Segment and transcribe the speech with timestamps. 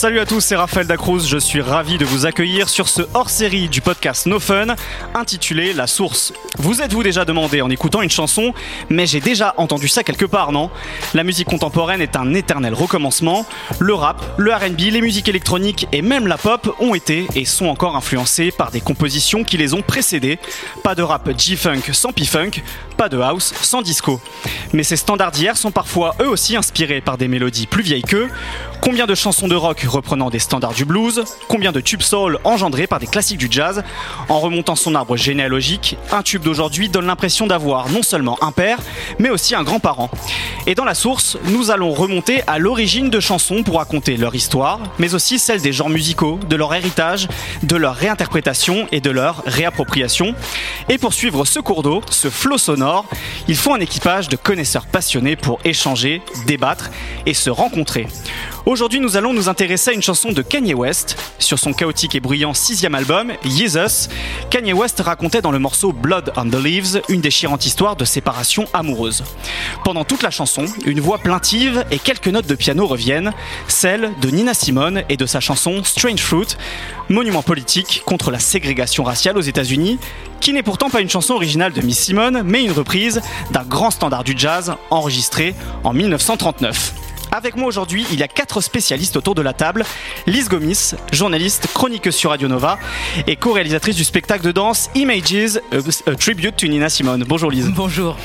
[0.00, 1.28] Salut à tous, c'est Raphaël Dacruz.
[1.28, 4.68] Je suis ravi de vous accueillir sur ce hors-série du podcast No Fun
[5.12, 6.32] intitulé La Source.
[6.56, 8.54] Vous êtes-vous déjà demandé en écoutant une chanson,
[8.88, 10.70] mais j'ai déjà entendu ça quelque part, non?
[11.12, 13.44] La musique contemporaine est un éternel recommencement.
[13.78, 17.66] Le rap, le RB, les musiques électroniques et même la pop ont été et sont
[17.66, 20.38] encore influencés par des compositions qui les ont précédées.
[20.82, 22.62] Pas de rap G-Funk sans P-Funk,
[22.96, 24.18] pas de house sans disco.
[24.72, 28.30] Mais ces standards d'hier sont parfois eux aussi inspirés par des mélodies plus vieilles qu'eux.
[28.80, 32.86] Combien de chansons de rock reprenant des standards du blues Combien de tubes soul engendrés
[32.86, 33.82] par des classiques du jazz
[34.30, 38.78] En remontant son arbre généalogique, un tube d'aujourd'hui donne l'impression d'avoir non seulement un père,
[39.18, 40.10] mais aussi un grand-parent.
[40.66, 44.80] Et dans la source, nous allons remonter à l'origine de chansons pour raconter leur histoire,
[44.98, 47.28] mais aussi celle des genres musicaux, de leur héritage,
[47.62, 50.34] de leur réinterprétation et de leur réappropriation.
[50.88, 53.04] Et pour suivre ce cours d'eau, ce flot sonore,
[53.46, 56.90] il faut un équipage de connaisseurs passionnés pour échanger, débattre
[57.26, 58.06] et se rencontrer.
[58.66, 61.16] Aujourd'hui, nous allons nous intéresser à une chanson de Kanye West.
[61.38, 64.10] Sur son chaotique et bruyant sixième album, Jesus,
[64.50, 68.66] Kanye West racontait dans le morceau Blood on the Leaves une déchirante histoire de séparation
[68.74, 69.24] amoureuse.
[69.82, 73.32] Pendant toute la chanson, une voix plaintive et quelques notes de piano reviennent,
[73.66, 76.56] celles de Nina Simone et de sa chanson Strange Fruit,
[77.08, 79.98] monument politique contre la ségrégation raciale aux États-Unis,
[80.40, 83.90] qui n'est pourtant pas une chanson originale de Miss Simone, mais une reprise d'un grand
[83.90, 86.99] standard du jazz enregistré en 1939.
[87.32, 89.84] Avec moi aujourd'hui, il y a quatre spécialistes autour de la table.
[90.26, 92.78] Lise Gomis, journaliste, chroniqueuse sur Radio Nova
[93.26, 97.24] et co-réalisatrice du spectacle de danse Images, a, tribute to Nina Simone.
[97.26, 97.70] Bonjour Lise.
[97.74, 98.16] Bonjour.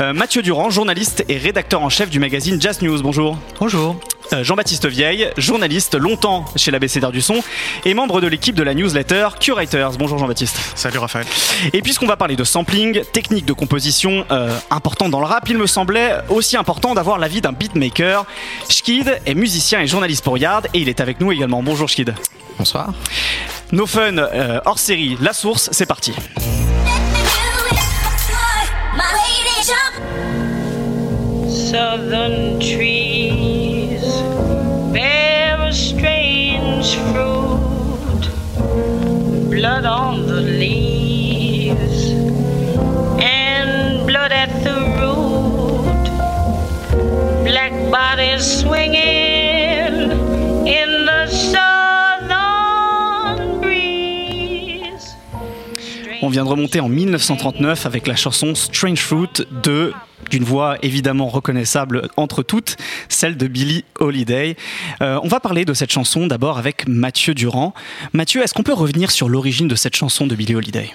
[0.00, 3.02] Euh, Mathieu Durand, journaliste et rédacteur en chef du magazine Jazz News.
[3.02, 3.36] Bonjour.
[3.60, 3.96] Bonjour.
[4.32, 7.42] Euh, Jean-Baptiste Vieille, journaliste longtemps chez l'ABC du son
[7.84, 9.92] et membre de l'équipe de la newsletter Curators.
[9.98, 10.58] Bonjour Jean-Baptiste.
[10.74, 11.26] Salut Raphaël.
[11.72, 15.58] Et puisqu'on va parler de sampling, technique de composition euh, importante dans le rap, il
[15.58, 18.24] me semblait aussi important d'avoir l'avis d'un beatmaker.
[18.68, 21.62] Schkid est musicien et journaliste pour Yard et il est avec nous également.
[21.62, 22.14] Bonjour Schkid.
[22.58, 22.92] Bonsoir.
[23.72, 26.12] No Fun euh, hors série, La Source, c'est parti.
[31.74, 33.33] Southern trees
[34.94, 38.22] bear a strange fruit,
[39.50, 42.12] blood on the leaves
[43.20, 46.04] and blood at the root,
[47.44, 50.12] black bodies swinging
[50.64, 52.40] in the southern
[53.60, 55.16] breeze.
[56.22, 59.92] On vient de remonter en 1939 avec la chanson Strange Fruit de
[60.34, 62.76] d'une voix évidemment reconnaissable entre toutes,
[63.08, 64.56] celle de Billie Holiday.
[65.00, 67.72] Euh, on va parler de cette chanson d'abord avec Mathieu Durand.
[68.12, 70.90] Mathieu, est-ce qu'on peut revenir sur l'origine de cette chanson de Billie Holiday?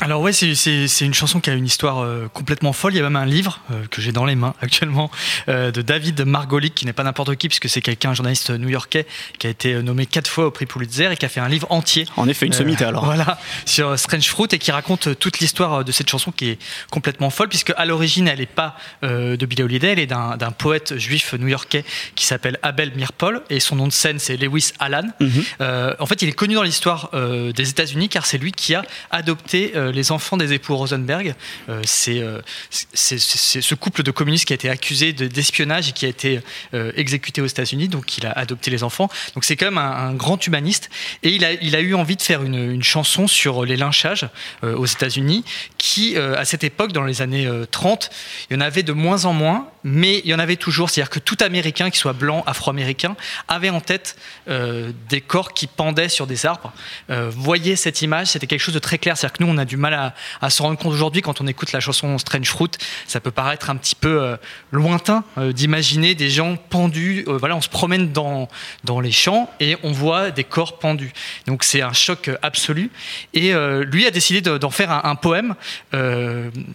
[0.00, 2.94] Alors ouais, c'est une chanson qui a une histoire euh, complètement folle.
[2.94, 5.10] Il y a même un livre euh, que j'ai dans les mains actuellement
[5.48, 9.06] euh, de David Margolick, qui n'est pas n'importe qui, puisque c'est quelqu'un, un journaliste new-yorkais,
[9.38, 11.66] qui a été nommé quatre fois au prix Pulitzer et qui a fait un livre
[11.70, 12.06] entier.
[12.16, 13.04] En effet, une sommité alors.
[13.04, 16.58] Voilà, sur Strange Fruit et qui raconte toute l'histoire de cette chanson qui est
[16.90, 20.96] complètement folle, puisque à l'origine, elle n'est pas de Billie Holiday, elle est d'un poète
[20.96, 21.84] juif new-yorkais
[22.14, 25.04] qui s'appelle Abel Mirpol et son nom de scène c'est Lewis Allan.
[25.20, 25.44] Mhm.
[25.98, 29.63] en fait, il est connu dans l'histoire des États-Unis car c'est lui qui a adopté
[29.74, 31.34] euh, les enfants des époux Rosenberg.
[31.68, 36.08] Euh, euh, c'est ce couple de communistes qui a été accusé d'espionnage et qui a
[36.08, 36.40] été
[36.96, 37.88] exécuté aux États-Unis.
[37.88, 39.08] Donc, il a adopté les enfants.
[39.34, 40.90] Donc, c'est quand même un, grand humaniste.
[41.22, 44.28] Et il a, eu envie de faire une, une chanson sur les lynchages
[44.62, 45.44] aux États-Unis,
[45.78, 48.10] qui, à cette époque, dans les années 30,
[48.50, 50.90] il y en avait de moins en moins, mais il y en avait toujours.
[50.90, 53.16] C'est-à-dire que tout Américain, qui soit blanc, afro-américain,
[53.48, 56.72] avait en tête des corps qui pendaient sur des arbres.
[57.08, 59.16] voyez cette image, c'était quelque chose de très clair.
[59.16, 61.72] C'est-à-dire que nous, on a du mal à, se rendre compte aujourd'hui quand on écoute
[61.72, 62.70] la chanson Strange Fruit.
[63.06, 64.36] Ça peut paraître un petit peu euh,
[64.70, 67.24] lointain euh, d'imaginer des gens pendus.
[67.28, 68.48] Euh, voilà, on se promène dans,
[68.84, 71.12] dans les champs et on voit des corps pendus.
[71.46, 72.90] Donc c'est un choc absolu.
[73.32, 73.52] Et
[73.84, 75.54] lui a décidé d'en faire un, un poème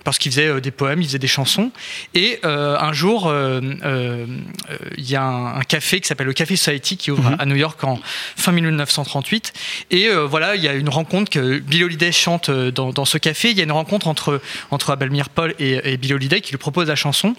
[0.03, 1.71] parce qu'il faisait des poèmes, il faisait des chansons.
[2.13, 2.93] Et un
[4.97, 7.35] il y a un, un café qui s'appelle le Café Society qui ouvre Mhm.
[7.39, 7.99] à New York en
[8.35, 9.53] fin 1938.
[9.91, 13.17] Et voilà, il y a une rencontre que Bill Holiday chante euh, dans, dans ce
[13.17, 13.51] café.
[13.51, 14.41] Il y a une rencontre entre,
[14.71, 17.35] entre Abel Mirpol et, et Bill Holiday qui lui propose la chanson.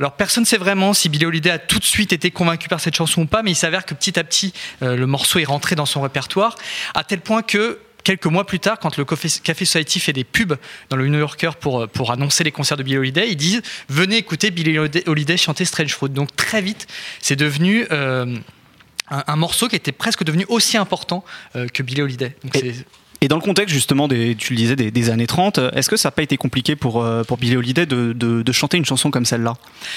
[0.00, 2.80] Alors personne ne sait vraiment si Billie Holiday a tout de suite été convaincu par
[2.80, 4.52] cette chanson ou pas, mais il s'avère que petit à petit,
[4.82, 6.54] euh, le morceau est rentré dans son répertoire,
[6.94, 10.56] à tel point que quelques mois plus tard, quand le Café Society fait des pubs
[10.88, 13.60] dans le New Yorker pour, euh, pour annoncer les concerts de Billie Holiday, ils disent
[13.90, 16.08] venez écouter Billie Holiday- Holiday chanter Strange Fruit.
[16.08, 16.86] Donc très vite,
[17.20, 18.34] c'est devenu euh,
[19.10, 21.22] un, un morceau qui était presque devenu aussi important
[21.54, 22.34] euh, que Billie Holiday.
[22.42, 22.56] Donc
[23.20, 25.96] Et- dans le contexte justement des, tu le disais, des, des années 30, est-ce que
[25.96, 28.84] ça n'a pas été compliqué pour, euh, pour Billie Holiday de, de, de chanter une
[28.86, 29.54] chanson comme celle-là?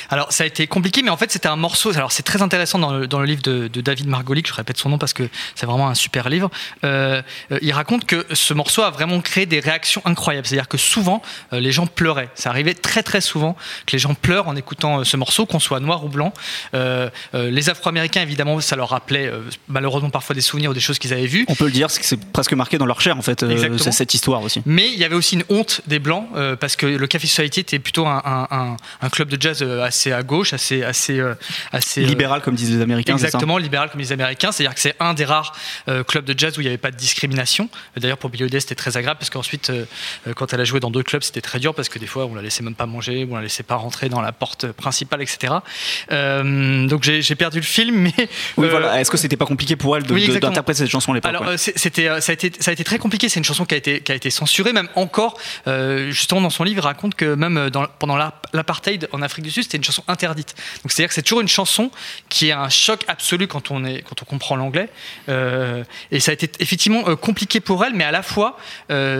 [0.09, 1.95] Alors ça a été compliqué, mais en fait c'était un morceau.
[1.95, 4.77] Alors c'est très intéressant dans le, dans le livre de, de David Margolic, je répète
[4.77, 5.23] son nom parce que
[5.55, 6.49] c'est vraiment un super livre.
[6.83, 7.21] Euh,
[7.51, 10.45] euh, il raconte que ce morceau a vraiment créé des réactions incroyables.
[10.47, 11.21] C'est-à-dire que souvent
[11.53, 12.29] euh, les gens pleuraient.
[12.35, 15.59] Ça arrivait très très souvent que les gens pleurent en écoutant euh, ce morceau, qu'on
[15.59, 16.33] soit noir ou blanc.
[17.33, 19.31] Les Afro-Américains évidemment, ça leur rappelait
[19.67, 21.45] malheureusement parfois des souvenirs ou des choses qu'ils avaient vues.
[21.47, 24.41] On peut le dire, c'est presque marqué dans leur chair en fait, euh, cette histoire
[24.43, 24.61] aussi.
[24.65, 27.59] Mais il y avait aussi une honte des blancs euh, parce que le Café Society
[27.61, 31.21] était plutôt un, un- un- un club de jazz euh, assez à gauche, assez assez
[31.71, 34.51] assez Libéral comme disent les Américains, Exactement, libéral comme les Américains.
[34.51, 35.55] C'est-à-dire que c'est un des rares
[36.07, 37.69] clubs de jazz où il n'y avait pas de discrimination.
[37.97, 39.71] D'ailleurs, pour Billie Holiday, c'était très agréable parce qu'ensuite,
[40.35, 42.35] quand elle a joué dans d'autres clubs, c'était très dur parce que des fois, on
[42.35, 45.53] la laissait même pas manger, on la laissait pas rentrer dans la porte principale, etc.
[46.11, 48.13] Euh, donc j'ai perdu le film, mais
[48.57, 48.99] Oui, euh, voilà.
[48.99, 51.43] Est-ce que c'était pas compliqué pour elle de- oui, d'interpréter cette chanson à l'époque alors,
[51.47, 53.27] ouais c'était, ça, a été, ça a été très compliqué.
[53.27, 55.37] C'est une chanson qui a été, qui a été censurée, même encore.
[55.67, 57.69] euh, justement, dans son livre, il raconte que même euh,
[57.99, 60.55] pendant l'ap- l'apartheid en Afrique du Sud, c'était une chanson interdite.
[60.83, 61.91] Donc, c'est-à-dire que c'est toujours une chanson
[62.29, 64.89] qui est un choc absolu quand on, est, quand on comprend l'anglais.
[65.27, 68.57] Euh, et ça a été effectivement compliqué pour elle, mais à la fois,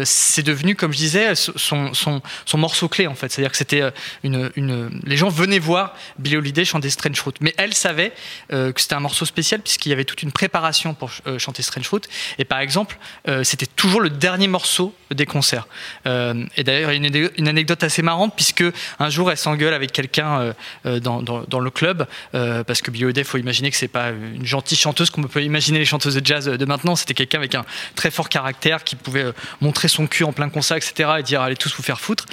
[0.06, 3.32] c'est devenu, comme je disais, son, son, son morceau clé, en fait.
[3.32, 3.84] C'est-à-dire que c'était
[4.24, 5.02] une, une.
[5.04, 7.34] Les gens venaient voir Billie Holiday chanter Strange Fruit.
[7.42, 8.14] Mais elle savait
[8.50, 12.02] que c'était un morceau spécial, puisqu'il y avait toute une préparation pour chanter Strange Fruit.
[12.38, 12.98] Et par exemple,
[13.28, 13.44] euh,
[13.76, 15.68] toujours le dernier morceau des concerts.
[16.06, 18.64] Euh, et d'ailleurs, il y a une, anecdote assez marrante, puisque
[19.00, 20.54] un jour, elle s'engueule avec quelqu'un euh,
[20.86, 24.78] euh, dans, le club, parce que Billie il faut imaginer que c'est pas une gentille
[24.78, 26.96] chanteuse comme on peut imaginer les chanteuses de jazz de maintenant.
[26.96, 27.66] C'était quelqu'un avec un
[27.96, 29.26] très fort caractère qui pouvait
[29.60, 31.10] montrer son cul en plein concert, etc.
[31.20, 32.26] et dire allez tous vous faire foutre.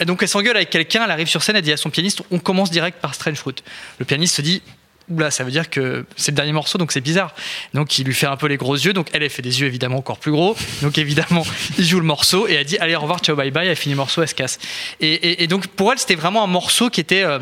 [0.00, 2.22] Et donc elle s'engueule avec quelqu'un, elle arrive sur scène, elle dit à son pianiste
[2.30, 3.56] on commence direct par Strange Fruit.
[3.98, 4.62] Le pianiste se dit
[5.10, 7.34] Oula, ça veut dire que c'est le dernier morceau, donc c'est bizarre.
[7.74, 9.66] Donc il lui fait un peu les gros yeux, donc elle, elle fait des yeux
[9.66, 10.56] évidemment encore plus gros.
[10.82, 11.44] Donc évidemment,
[11.78, 13.94] il joue le morceau et elle dit allez au revoir, ciao, bye bye, elle finit
[13.94, 14.58] le morceau, elle se casse.
[15.00, 17.22] Et, donc pour elle, c'était vraiment un morceau qui était.
[17.22, 17.38] euh,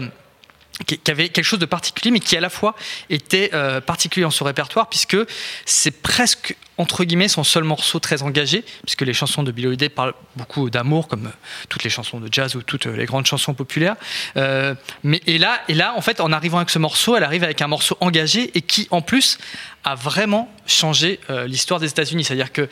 [0.87, 2.75] qui avait quelque chose de particulier, mais qui à la fois
[3.11, 5.19] était euh, particulier dans son répertoire, puisque
[5.65, 9.89] c'est presque, entre guillemets, son seul morceau très engagé, puisque les chansons de Billie Holiday
[9.89, 11.31] parlent beaucoup d'amour, comme euh,
[11.69, 13.97] toutes les chansons de jazz ou toutes euh, les grandes chansons populaires.
[14.37, 17.45] Euh, mais, et, là, et là, en fait, en arrivant avec ce morceau, elle arrive
[17.45, 19.39] avec un morceau engagé et qui, en plus,
[19.85, 22.23] a vraiment changé l'histoire des États-Unis.
[22.23, 22.69] C'est-à-dire que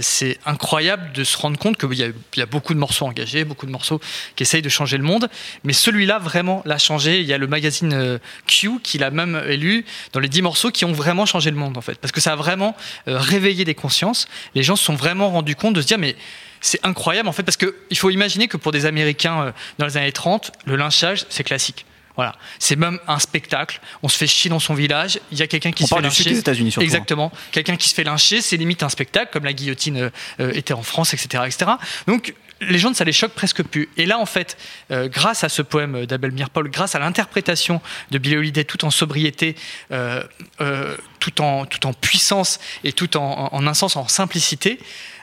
[0.00, 3.66] c'est incroyable de se rendre compte qu'il y, y a beaucoup de morceaux engagés, beaucoup
[3.66, 4.00] de morceaux
[4.36, 5.28] qui essayent de changer le monde,
[5.64, 7.20] mais celui-là vraiment l'a changé.
[7.20, 9.84] Il y a le magazine Q qui l'a même élu
[10.14, 12.32] dans les 10 morceaux qui ont vraiment changé le monde en fait, parce que ça
[12.32, 12.74] a vraiment
[13.20, 14.28] réveillé des consciences.
[14.54, 16.16] Les gens se sont vraiment rendus compte de se dire mais
[16.60, 19.96] c'est incroyable en fait, parce qu'il faut imaginer que pour des Américains euh, dans les
[19.96, 21.86] années 30, le lynchage c'est classique.
[22.16, 23.80] Voilà, c'est même un spectacle.
[24.02, 25.18] On se fait chier dans son village.
[25.32, 26.24] Il y a quelqu'un qui On se fait lyncher.
[26.24, 26.80] des États-Unis hein.
[26.82, 27.32] Exactement.
[27.50, 30.74] Quelqu'un qui se fait lyncher, c'est limite un spectacle, comme la guillotine euh, euh, était
[30.74, 31.70] en France, etc., etc.
[32.06, 33.88] Donc les gens, ça les choque presque plus.
[33.96, 34.56] Et là, en fait,
[34.90, 37.80] euh, grâce à ce poème d'Abel Mirpol, grâce à l'interprétation
[38.10, 39.56] de Billie Holiday, tout en sobriété,
[39.92, 40.22] euh,
[40.60, 44.78] euh, tout, en, tout en puissance et tout en, en un sens en simplicité,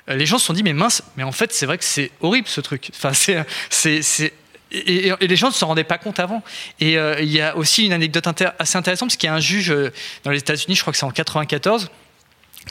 [0.07, 2.47] les gens se sont dit mais mince, mais en fait c'est vrai que c'est horrible
[2.47, 2.91] ce truc.
[2.95, 4.31] Enfin c'est c'est c'est
[4.71, 6.43] et, les gens ne s'en rendaient pas compte avant.
[6.79, 8.25] Et il y a aussi une anecdote
[8.57, 9.75] assez intéressante, parce qu'il y a un juge
[10.23, 11.89] dans les États-Unis, je crois que c'est en 94,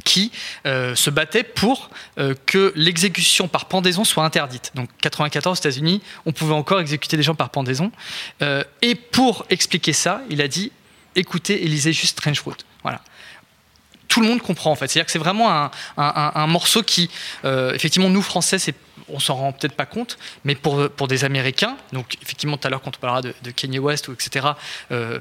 [0.05, 0.33] qui
[0.67, 4.71] euh, se battait pour euh, que l'exécution par pendaison soit interdite.
[4.75, 7.91] Donc 94 aux États-Unis, on pouvait encore exécuter des gens par pendaison.
[8.43, 10.73] Euh, et pour expliquer ça, il a dit
[11.15, 12.55] écoutez et lisez juste Strange Fruit.
[12.83, 13.01] Voilà
[14.09, 14.87] tout le monde comprend en fait.
[14.87, 17.11] C'est-à-dire que c'est vraiment un, un- morceau qui,
[17.45, 18.75] effectivement, nous Français, c'est
[19.09, 22.71] on s'en rend peut-être pas compte, mais pour, pour des Américains, donc effectivement tout à
[22.71, 24.47] l'heure quand on parlera de, de Kanye West ou etc.,
[24.93, 25.21] euh,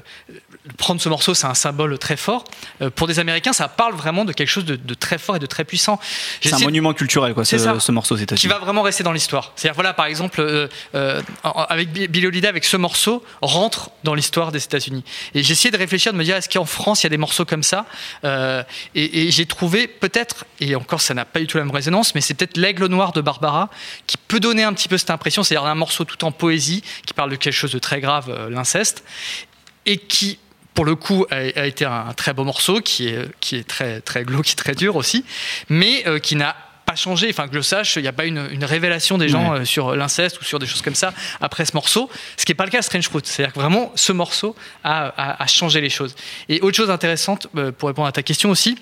[0.78, 2.44] prendre ce morceau c'est un symbole très fort.
[2.82, 5.38] Euh, pour des Américains, ça parle vraiment de quelque chose de, de très fort et
[5.38, 6.00] de très puissant.
[6.42, 7.80] C'est un monument culturel, quoi, C'est ce, ça.
[7.80, 9.52] ce morceau aux qui va vraiment rester dans l'histoire.
[9.56, 10.68] C'est-à-dire, voilà, par exemple, euh,
[11.68, 15.04] avec Bi- Billie Holiday, avec ce morceau, rentre dans l'histoire des États-Unis.
[15.34, 17.16] Et j'ai essayé de réfléchir, de me dire, est-ce qu'en France, il y a des
[17.18, 17.86] morceaux comme ça
[18.24, 22.14] Et, et j'ai trouvé peut-être, et encore, ça n'a pas du tout la même résonance,
[22.14, 23.65] mais c'est peut-être l'aigle noir de Barbara
[24.06, 27.14] qui peut donner un petit peu cette impression, c'est-à-dire un morceau tout en poésie qui
[27.14, 29.04] parle de quelque chose de très grave, euh, l'inceste,
[29.86, 30.38] et qui
[30.74, 34.02] pour le coup, a, a été un, très beau morceau qui est, qui est très,
[34.02, 35.24] très glauque très dur aussi,
[35.70, 36.54] mais euh, qui n'a
[36.84, 37.28] pas changé.
[37.30, 39.60] Enfin, que je sache, il n'y a pas une, une révélation des gens Ouais.
[39.60, 42.56] euh, sur l'inceste ou sur des choses comme ça après ce morceau, ce qui n'est
[42.56, 43.22] pas le cas de Strange Fruit.
[43.24, 44.54] C'est-à-dire que vraiment, ce morceau
[44.84, 46.14] a, a- a changé les choses.
[46.50, 47.46] Et autre chose intéressante,
[47.78, 48.76] pour répondre à ta question aussi,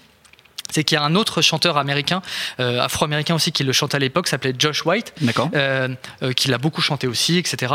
[0.70, 2.22] c'est qu'il y a un autre chanteur américain,
[2.60, 5.14] euh, afro-américain aussi, qui le chantait à l'époque, s'appelait Josh White,
[5.54, 5.88] euh,
[6.22, 7.72] euh, qui l'a beaucoup chanté aussi, etc.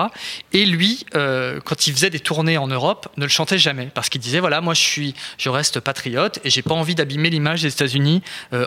[0.54, 4.22] Et lui, quand il faisait des tournées en Europe, ne le chantait jamais parce qu'il
[4.22, 7.70] disait voilà, moi je suis, je reste patriote et j'ai pas envie d'abîmer l'image des
[7.70, 8.22] États-Unis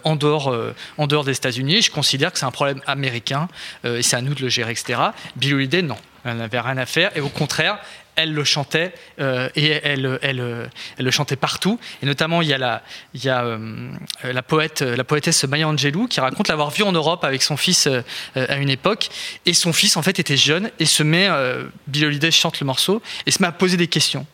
[0.05, 0.55] en dehors,
[0.99, 1.83] en dehors des États-Unis.
[1.83, 3.49] Je considère que c'est un problème américain
[3.85, 5.01] et c'est à nous de le gérer, etc.
[5.37, 7.79] Billie Holiday, non, elle n'avait rien à faire et au contraire.
[8.15, 11.81] Elle le chantait euh, et elle, elle, elle le chantait partout.
[12.03, 12.83] Et notamment, il y a la,
[13.15, 13.91] il y a, euh,
[14.23, 17.87] la, poète, la poétesse Maya Angelou qui raconte l'avoir vue en Europe avec son fils
[17.87, 18.03] euh,
[18.35, 19.09] à une époque.
[19.47, 21.29] Et son fils, en fait, était jeune et se met,
[21.87, 24.27] Billie Holiday chante le morceau et se met à poser des questions.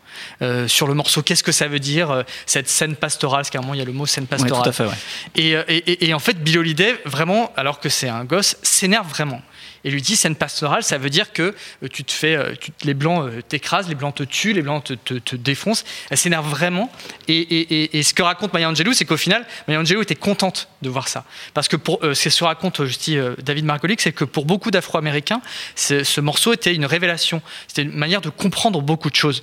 [0.66, 3.38] sur le morceau, qu'est-ce que ça veut dire cette scène pastorale?
[3.42, 4.62] Parce qu'à un moment il y a le mot scène Ouais, pastorale.
[4.64, 4.94] tout à fait, ouais.
[5.36, 9.08] Et, et- et- et en fait, Bill Holiday, vraiment, alors que c'est un gosse, s'énerve
[9.08, 9.40] vraiment.
[9.84, 12.54] Et lui dit scène pastorale, ça veut dire que euh, tu te fais, euh,
[12.84, 15.84] les blancs euh, t'écrasent, les blancs te tuent, les blancs te, te- défoncent.
[16.10, 16.90] Elle s'énerve vraiment.
[17.28, 20.68] Et, et- et- ce que raconte Maya Angelou, c'est qu'au final, Maya Angelou était contente
[20.82, 21.24] de voir ça.
[21.54, 24.70] Parce que pour, c'est ce que raconte, je dis, David Margolick, c'est que pour beaucoup
[24.70, 25.40] d'Afro-Américains,
[25.76, 27.40] ce, ce morceau était une révélation.
[27.66, 29.42] C'était une manière de comprendre beaucoup de choses.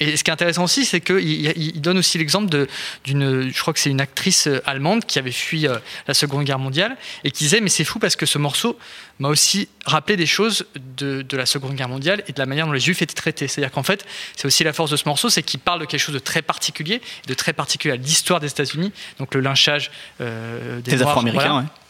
[0.00, 2.66] Et ce qui est intéressant aussi, c'est qu'il il- donne aussi l'exemple
[3.04, 5.66] d'une, je crois que c'est une actrice allemande qui avait fui
[6.06, 8.78] la Seconde Guerre mondiale et qui disait mais c'est fou parce que ce morceau
[9.18, 10.66] m'a aussi rappelé des choses
[10.96, 13.48] de, de la Seconde Guerre mondiale et de la manière dont les Juifs étaient traités.
[13.48, 14.04] C'est-à-dire qu'en fait,
[14.36, 16.42] c'est aussi la force de ce morceau, c'est qu'il parle de quelque chose de très
[16.42, 19.90] particulier, de très particulier à l'histoire des États-Unis, donc le lynchage
[20.20, 21.60] euh, des Des Afro-Américains, voilà.
[21.60, 21.83] ouais.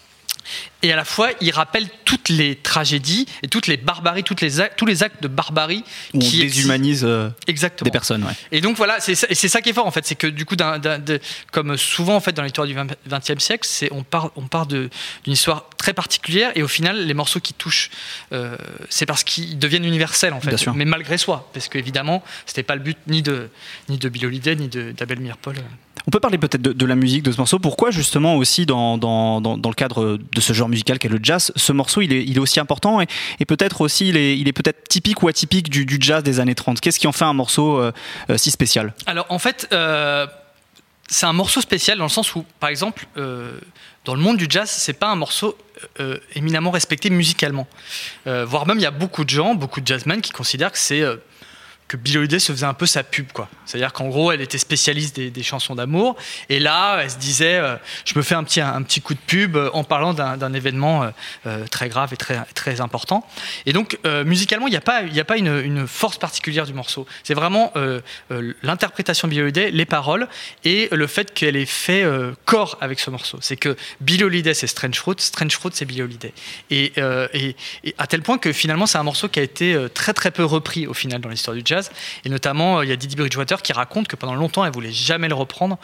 [0.83, 4.61] Et à la fois, il rappelle toutes les tragédies et toutes les barbaries, toutes les
[4.61, 7.87] actes, tous les actes de barbarie Où on qui déshumanise euh, Exactement.
[7.87, 8.33] des personnes, ouais.
[8.53, 10.57] Et donc voilà, c'est ça, ça qui est fort en fait, c'est que du coup,
[10.57, 12.75] de- comme souvent en fait dans l'histoire du
[13.09, 14.91] XXe siècle, c'est on part, on part d'une
[15.27, 17.91] histoire très particulière et au final, les morceaux qui touchent,
[18.33, 18.59] euh,
[18.91, 20.75] c'est parce qu'ils deviennent universels en fait, Bien sûr.
[20.75, 23.49] mais malgré soi, parce qu'évidemment, c'était pas le but ni de
[23.89, 25.57] ni de Bill Holiday ni de d'Abel Mirpol.
[26.07, 27.59] On peut parler peut-être de, la musique de ce morceau.
[27.59, 31.51] Pourquoi justement aussi dans, dans, dans, le cadre de ce genre musical qu'est le jazz,
[31.57, 33.07] ce morceau il est, il est aussi important et,
[33.47, 36.81] peut-être aussi il est, il est peut-être typique ou atypique du, jazz des années 30.
[36.81, 37.93] Qu'est-ce qui en fait un morceau euh,
[38.29, 38.93] euh, si spécial?
[39.07, 40.27] Alors en fait, euh,
[41.09, 43.07] c'est un morceau spécial dans le sens où, par exemple,
[44.05, 45.57] dans le monde du jazz, c'est pas un morceau
[46.35, 47.67] éminemment respecté musicalement.
[48.27, 51.03] Voire même, il y a beaucoup de gens, beaucoup de jazzmen qui considèrent que c'est
[51.89, 53.49] que Holiday se faisait un peu sa pub, quoi.
[53.67, 56.17] C'est-à-dire qu'en gros, elle était spécialiste des, chansons d'amour,
[56.49, 59.21] et là, elle se disait, euh, je me fais un petit, un, petit coup de
[59.27, 61.11] pub euh, en parlant d'un événement
[61.47, 63.27] euh, très grave et très, très important.
[63.67, 67.07] Et donc, musicalement, il n'y a pas, a pas une, une force particulière du morceau.
[67.23, 67.73] C'est vraiment
[68.63, 70.29] l'interprétation de Holiday, les paroles,
[70.65, 72.05] et le fait qu'elle ait fait
[72.45, 73.39] corps avec ce morceau.
[73.41, 73.77] C'est que
[74.23, 76.33] Holiday, c'est Strange Fruit, Strange Fruit, c'est Holiday.
[76.71, 76.93] Et,
[77.33, 80.31] et, et à tel point que finalement, c'est un morceau qui a été très très
[80.31, 81.74] peu repris au final dans l'histoire du jazz.
[82.25, 84.93] Et notamment, euh, il y a Didi Bridgewater qui raconte que pendant longtemps, elle voulait
[84.93, 85.79] jamais le reprendre,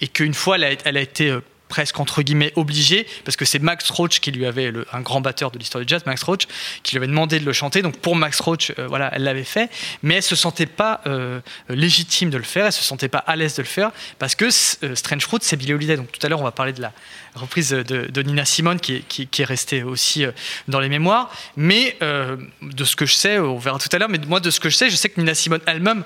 [0.00, 1.40] et qu'une fois, elle a, été euh,
[1.74, 5.20] presque entre guillemets obligée parce que c'est Max Roach qui lui avait le- un grand
[5.20, 6.46] batteur de l'histoire du jazz Max Roach
[6.84, 7.82] qui lui avait demandé de le chanter.
[7.82, 9.68] Donc pour Max Roach euh, voilà elle l'avait fait.
[10.04, 12.66] Mais elle se sentait pas euh, légitime de le faire.
[12.66, 13.90] Elle se sentait pas à l'aise de le faire
[14.20, 15.96] parce que euh, Strange Fruit c'est Billie Holiday.
[15.96, 16.92] Donc tout à l'heure on va parler de la
[17.34, 20.24] reprise de, Nina Simone qui qui, qui est restée aussi
[20.68, 21.32] dans les mémoires.
[21.56, 24.60] Mais de ce que je sais on verra tout à l'heure mais moi de ce
[24.60, 26.04] que je sais je sais que Nina Simone elle-même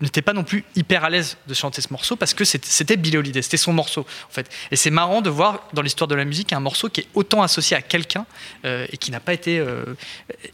[0.00, 3.18] n'était pas non plus hyper à l'aise de chanter ce morceau parce que c'était Billie
[3.18, 3.42] Holiday.
[3.42, 4.50] C'était son morceau en fait.
[4.72, 7.42] Et c'est marrant de voir dans l'histoire de la musique un morceau qui est autant
[7.42, 8.24] associé à quelqu'un
[8.64, 9.84] euh, et qui n'a pas été euh,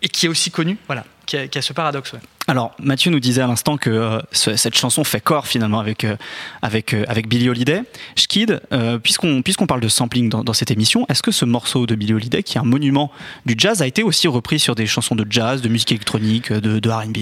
[0.04, 2.18] et qui est aussi connu voilà qui a, qui a ce paradoxe ouais.
[2.48, 6.02] Alors, Mathieu nous disait à l'instant que euh, ce- cette chanson fait corps finalement avec,
[6.02, 6.16] euh,
[6.60, 7.82] avec, euh, avec Billie Holiday.
[8.16, 11.86] Schkid, euh, puisqu'on puisqu'on parle de sampling dans, dans cette émission, est-ce que ce morceau
[11.86, 13.12] de Billie Holiday, qui est un monument
[13.46, 16.80] du jazz, a été aussi repris sur des chansons de jazz, de musique électronique, de,
[16.80, 17.18] de RB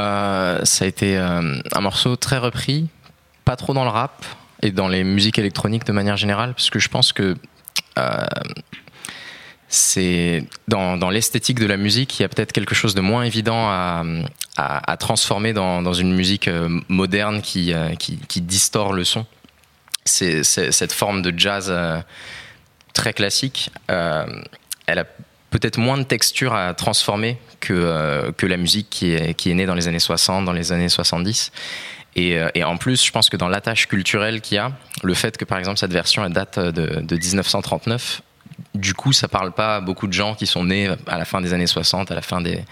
[0.00, 2.88] Euh, ça a été euh, un morceau très repris,
[3.44, 4.24] pas trop dans le rap
[4.62, 7.36] et dans les musiques électroniques de manière générale, parce que je pense que
[7.98, 8.26] euh,
[9.68, 13.68] c'est dans, l'esthétique de la musique, il y a peut-être quelque chose de moins évident
[13.68, 19.26] à, transformer dans, une musique euh, moderne qui, euh, qui, qui distord le son.
[20.04, 21.74] Cette forme de jazz
[22.94, 23.70] très classique.
[23.88, 25.04] elle a
[25.50, 29.88] peut-être moins de texture à transformer que, que la musique qui est née dans les
[29.88, 31.50] années 60, dans les années 70.
[32.16, 35.14] Et, euh, et en plus, je pense que dans l'attache culturelle qu'il y a, le
[35.14, 38.22] fait que par exemple cette version elle date de, de 1939,
[38.74, 41.42] du coup ça parle pas à beaucoup de gens qui sont nés à la fin
[41.42, 42.64] des années 60, à la fin des,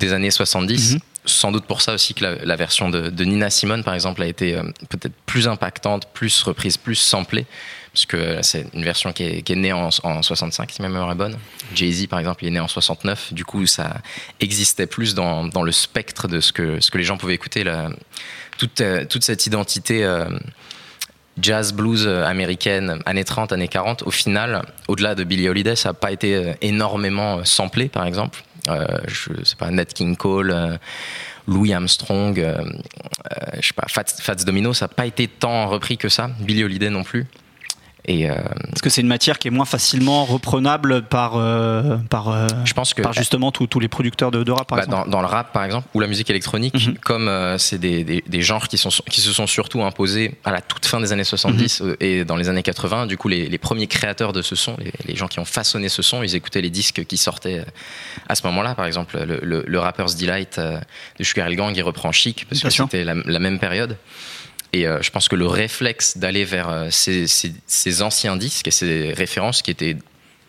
[0.00, 0.94] des années 70.
[0.94, 1.00] Mhm.
[1.26, 4.22] Sans doute pour ça aussi que la, la version de, de Nina Simone, par exemple,
[4.22, 7.44] a été euh, peut-être plus impactante, plus reprise, plus samplée,
[7.92, 10.88] parce que c'est une version qui est, qui est née en, en 65, si ma
[10.88, 11.36] mémoire est bonne.
[11.74, 13.98] Jay-Z, par exemple, il est né en 69, du coup, ça
[14.40, 17.64] existait plus dans, dans le spectre de ce que, ce que les gens pouvaient écouter.
[18.60, 20.26] Toute, euh, toute cette identité euh,
[21.40, 25.94] jazz blues américaine, années 30, années 40, au final, au-delà de Billie Holiday, ça n'a
[25.94, 28.44] pas été énormément samplé, par exemple.
[28.68, 30.78] je sais pas, Nat King Cole.
[31.48, 36.10] Louis Armstrong, je sais pas, Fats, Fats Domino, ça n'a pas été tant repris que
[36.10, 36.30] ça.
[36.40, 37.26] Billie Holiday non plus.
[38.06, 38.34] Et euh,
[38.72, 42.72] Est-ce que c'est une matière qui est moins facilement reprenable par, euh, par, euh, je
[42.72, 45.26] pense que, par justement tous les producteurs de, rap, par bah, exemple dans, dans, le
[45.26, 46.98] rap, par exemple, ou la musique électronique, mhm.
[46.98, 50.60] comme c'est des, des, des, genres qui, sont, qui se sont surtout imposés à la
[50.60, 51.96] toute fin des années 70 mhm.
[52.00, 54.92] et dans les années 80, du coup, les, les premiers créateurs de ce son, les,
[55.06, 57.64] les, gens qui ont façonné ce son, ils écoutaient les disques qui sortaient
[58.28, 58.74] à ce moment-là.
[58.74, 62.62] Par exemple, le, le, le Rapper's Delight de Sugar Hill Gang, il reprend Chic, parce
[62.62, 63.96] que c'était la, la même période.
[64.72, 68.70] Et euh, je pense que le réflexe d'aller vers euh, ces, ces, anciens disques et
[68.70, 69.96] ces références qui étaient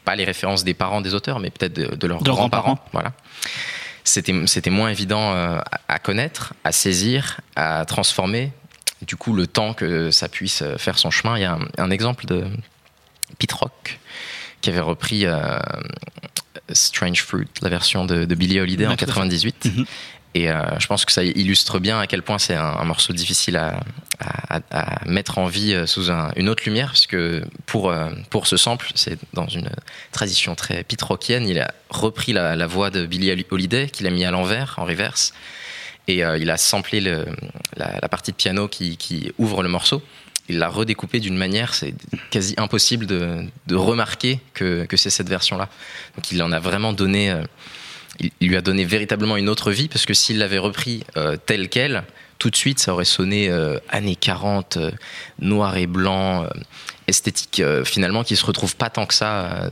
[0.06, 3.14] pas les références des parents des auteurs, mais peut-être de, leurs grands-parents, voilà.
[4.04, 8.52] C'était, c'était moins évident euh, à connaître, à saisir, à transformer.
[9.04, 12.26] Du coup, le temps que ça puisse faire son chemin, il y a un, exemple
[12.26, 12.46] de
[13.40, 14.00] Pete Rock
[14.62, 15.26] qui avait repris
[16.72, 19.72] Strange Fruit, la version de, de Billie Holiday en 98.
[20.34, 23.58] Et euh, je pense que ça illustre bien à quel point c'est un, morceau difficile
[23.58, 23.80] à,
[25.06, 28.92] mettre en vie euh, sous une autre lumière, parce que pour, euh, pour ce sample,
[28.96, 29.70] c'est dans une
[30.12, 34.32] tradition très pitroquienne, il a repris la, voix de Billy Holiday, qu'il a mis à
[34.32, 35.34] l'envers, en reverse,
[36.08, 37.02] et il a samplé
[37.76, 40.02] la, partie de piano qui, ouvre le morceau.
[40.50, 41.94] Il l'a redécoupé d'une manière, c'est
[42.30, 45.68] quasi impossible de, remarquer que, que c'est cette version-là.
[46.16, 47.34] Donc il en a vraiment donné
[48.40, 51.70] il, lui a donné véritablement une autre vie, parce que s'il l'avait repris euh, tel
[51.70, 52.04] quel,
[52.40, 54.92] tout de suite, ça aurait sonné euh, années 40, euh,
[55.40, 56.46] noir et blanc,
[57.08, 59.70] esthétique, finalement, qui se retrouve pas tant que ça,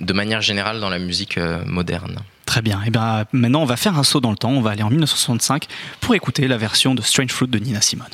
[0.00, 2.18] de manière générale, dans la musique moderne.
[2.44, 2.80] Très bien.
[2.80, 4.50] Et eh bien maintenant, on va faire un saut dans le temps.
[4.50, 5.66] On va aller en 1965
[6.00, 8.08] pour écouter la version de Strange Fruit de Nina Simone.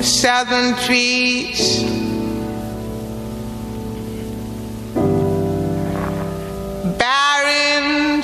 [0.00, 2.15] Southern trees.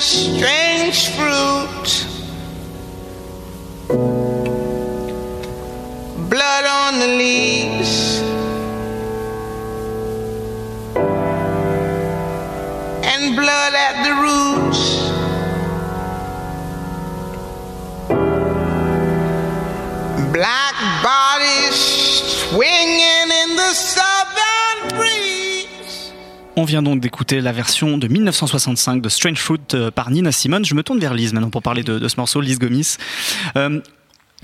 [0.03, 2.22] Strange fruit.
[26.63, 30.63] On vient donc d'écouter la version de 1965 de Strange Fruit euh, par Nina Simone.
[30.63, 32.95] Je me tourne vers Lise maintenant pour parler de, ce morceau, Lise Gomis.
[33.57, 33.81] Euh,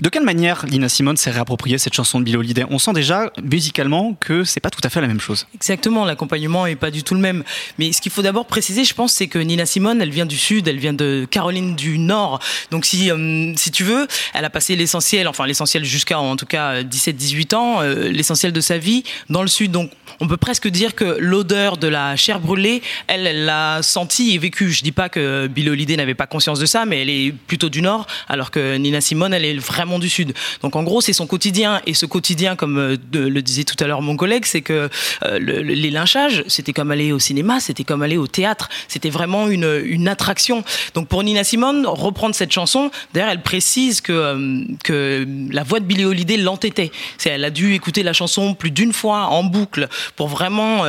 [0.00, 2.64] de quelle manière Lina Simone s'est réappropriée cette chanson de Bill Holiday?
[2.70, 5.46] On sent déjà musicalement que c'est pas tout à fait la même chose.
[5.54, 7.44] Exactement, l'accompagnement est pas du tout le même.
[7.78, 10.38] Mais ce qu'il faut d'abord préciser, je pense, c'est que Nina Simone, elle vient du
[10.38, 12.40] sud, elle vient de Caroline du Nord.
[12.70, 16.46] Donc si euh, si tu veux, elle a passé l'essentiel, enfin l'essentiel jusqu'à en tout
[16.46, 19.70] cas 17-18 ans, euh, l'essentiel de sa vie dans le sud.
[19.70, 24.38] Donc on peut presque dire que l'odeur de la chair brûlée, elle l'a senti et
[24.38, 24.70] vécu.
[24.70, 27.68] Je dis pas que Bill Holiday n'avait pas conscience de ça, mais elle est plutôt
[27.68, 30.34] du Nord, alors que Nina Simone, elle est vraiment du Sud.
[30.62, 31.80] Donc en gros, c'est son quotidien.
[31.86, 34.88] Et ce quotidien, comme euh, le disait tout à l'heure mon collègue, c'est que
[35.24, 38.68] euh, les lynchages, c'était comme aller au cinéma, c'était comme aller au théâtre.
[38.88, 40.64] C'était vraiment une, attraction.
[40.94, 45.78] Donc pour Nina Simone, reprendre cette chanson, d'ailleurs, elle précise que, euh, que la voix
[45.78, 46.90] de Billie Holiday l'entêtait.
[47.24, 50.84] Elle a dû écouter la chanson plus d'une fois en boucle pour vraiment,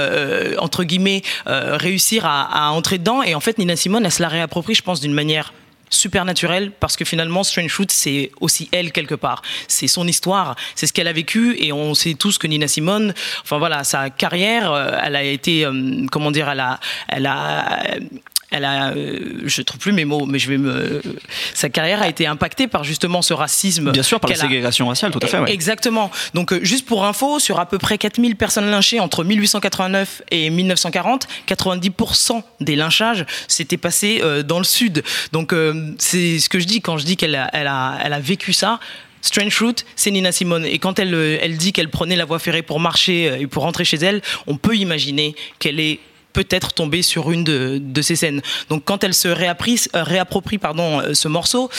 [0.58, 3.22] entre guillemets, réussir à, à entrer dedans.
[3.22, 5.54] Et en fait, Nina Simone, elle se la réapproprie, je pense, d'une manière
[5.92, 9.44] super naturel parce que finalement Strange c'est aussi elle quelque part.
[9.68, 13.14] C'est son histoire c'est ce qu'elle a vécu et on sait tous que Nina Simone
[13.44, 17.84] enfin voilà sa carrière euh, elle a été euh, comment dire elle a elle a
[18.52, 21.02] elle a, euh, je trouve plus mes mots, mais je vais me,
[21.54, 23.92] sa carrière a été impactée par justement ce racisme.
[23.92, 25.40] Bien sûr, par la ségrégation raciale, tout à fait.
[25.40, 25.52] Ouais.
[25.52, 26.12] Exactement.
[26.34, 30.50] Donc, euh, juste pour info, sur à peu près 4000 personnes lynchées entre 1889 et
[30.50, 35.02] 1940, 90% des lynchages s'étaient passés euh, dans le sud.
[35.32, 35.56] Donc,
[35.98, 38.52] c'est ce que je dis quand je dis qu'elle a, elle a, elle a vécu
[38.52, 38.80] ça.
[39.22, 40.66] Strange Fruit, c'est Nina Simone.
[40.66, 43.86] Et quand elle, elle dit qu'elle prenait la voie ferrée pour marcher et pour rentrer
[43.86, 46.00] chez elle, on peut imaginer qu'elle est
[46.34, 48.42] peut-être tomber sur une de, ces scènes.
[48.70, 51.70] Donc quand elle se euh, réapproprie euh, ce morceau,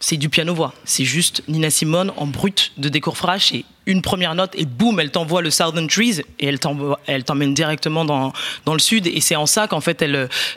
[0.00, 0.72] c'est du piano-voix.
[0.84, 5.10] C'est juste Nina Simone en brut de décoffrage et une première note et boum, elle
[5.10, 8.32] t'envoie le Southern Trees et elle t'emmène directement dans,
[8.66, 9.06] le sud.
[9.06, 10.02] Et c'est en ça qu'en fait,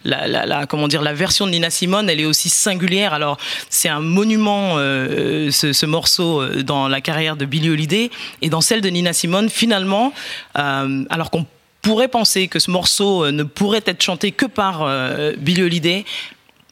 [0.05, 3.13] la version de Nina Simone, elle est aussi singulière.
[3.13, 3.37] Alors,
[3.69, 8.11] c'est un monument, euh, ce, morceau, dans la carrière de Billie Holiday.
[8.41, 10.13] Et dans celle de Nina Simone, finalement,
[10.53, 11.45] alors qu'on
[11.83, 16.05] pourrait penser que ce morceau euh, ne pourrait être chanté que par euh, Billy Holiday,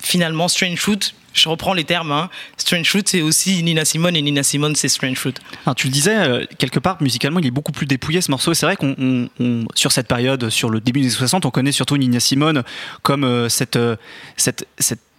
[0.01, 2.11] finalement Strange Fruit je reprends les termes.
[2.11, 2.29] Hein.
[2.57, 5.33] Strange Fruit, c'est aussi Nina Simone et Nina Simone, c'est Strange Fruit.
[5.77, 8.53] Tu le disais, euh, quelque part, musicalement, il est beaucoup plus dépouillé ce morceau.
[8.53, 11.49] C'est vrai qu'on, on- on- sur cette période, sur le début des années 60, on
[11.49, 12.63] connaît surtout Nina Simone
[13.01, 13.79] comme cette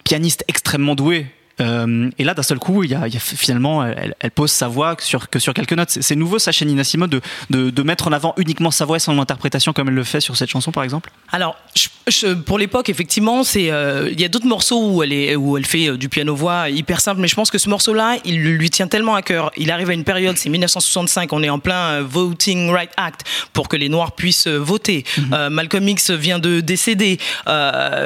[0.03, 1.25] pianiste extrêmement douée.
[1.63, 4.31] Euh, et là, d'un seul coup, il y a, il y a finalement, elle, elle
[4.31, 5.89] pose sa voix que sur, que sur quelques notes.
[6.01, 8.97] C'est, nouveau, ça, chez Nina Simone, de, de, de mettre en avant uniquement sa voix
[8.97, 11.09] et son interprétation comme elle le fait sur cette chanson, par exemple?
[11.31, 15.13] Alors, je- je- pour l'époque, effectivement, c'est euh, il y a d'autres morceaux où elle
[15.13, 17.69] est où elle fait euh, du piano voix hyper simple, mais je pense que ce
[17.69, 19.51] morceau-là, il lui tient tellement à cœur.
[19.57, 23.21] Il arrive à une période, c'est 1965, on est en plein voting right act
[23.53, 25.05] pour que les Noirs puissent voter.
[25.31, 27.17] Euh, Malcolm X vient de décéder,